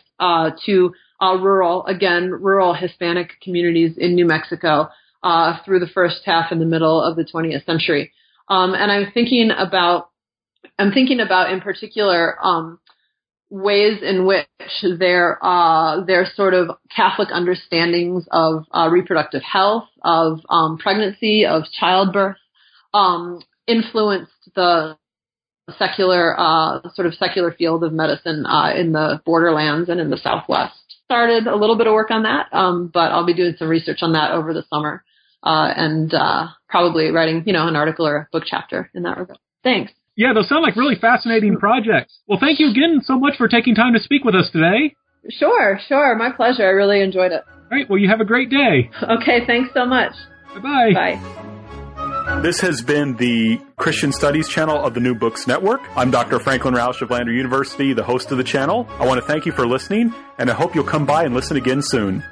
[0.66, 0.92] to
[1.22, 4.88] uh, rural, again, rural Hispanic communities in New Mexico
[5.22, 8.12] uh, through the first half and the middle of the 20th century.
[8.48, 10.10] Um, and I'm thinking about,
[10.78, 12.80] I'm thinking about in particular um,
[13.50, 14.46] ways in which
[14.98, 21.64] their uh, their sort of Catholic understandings of uh, reproductive health, of um, pregnancy, of
[21.78, 22.36] childbirth,
[22.94, 24.96] um, influenced the
[25.78, 30.16] secular uh, sort of secular field of medicine uh, in the borderlands and in the
[30.16, 30.81] Southwest
[31.12, 33.98] started a little bit of work on that, um, but I'll be doing some research
[34.00, 35.04] on that over the summer
[35.42, 39.18] uh, and uh, probably writing, you know, an article or a book chapter in that
[39.18, 39.38] regard.
[39.62, 39.92] Thanks.
[40.16, 42.18] Yeah, those sound like really fascinating projects.
[42.26, 44.94] Well, thank you again so much for taking time to speak with us today.
[45.28, 46.16] Sure, sure.
[46.16, 46.64] My pleasure.
[46.64, 47.42] I really enjoyed it.
[47.46, 47.88] All right.
[47.88, 48.90] Well, you have a great day.
[49.02, 49.46] Okay.
[49.46, 50.12] Thanks so much.
[50.54, 50.92] Bye-bye.
[50.94, 51.48] Bye.
[52.22, 55.80] This has been the Christian Studies channel of the New Books Network.
[55.96, 56.38] I'm Dr.
[56.38, 58.86] Franklin Rausch of Lander University, the host of the channel.
[59.00, 61.56] I want to thank you for listening, and I hope you'll come by and listen
[61.56, 62.22] again soon.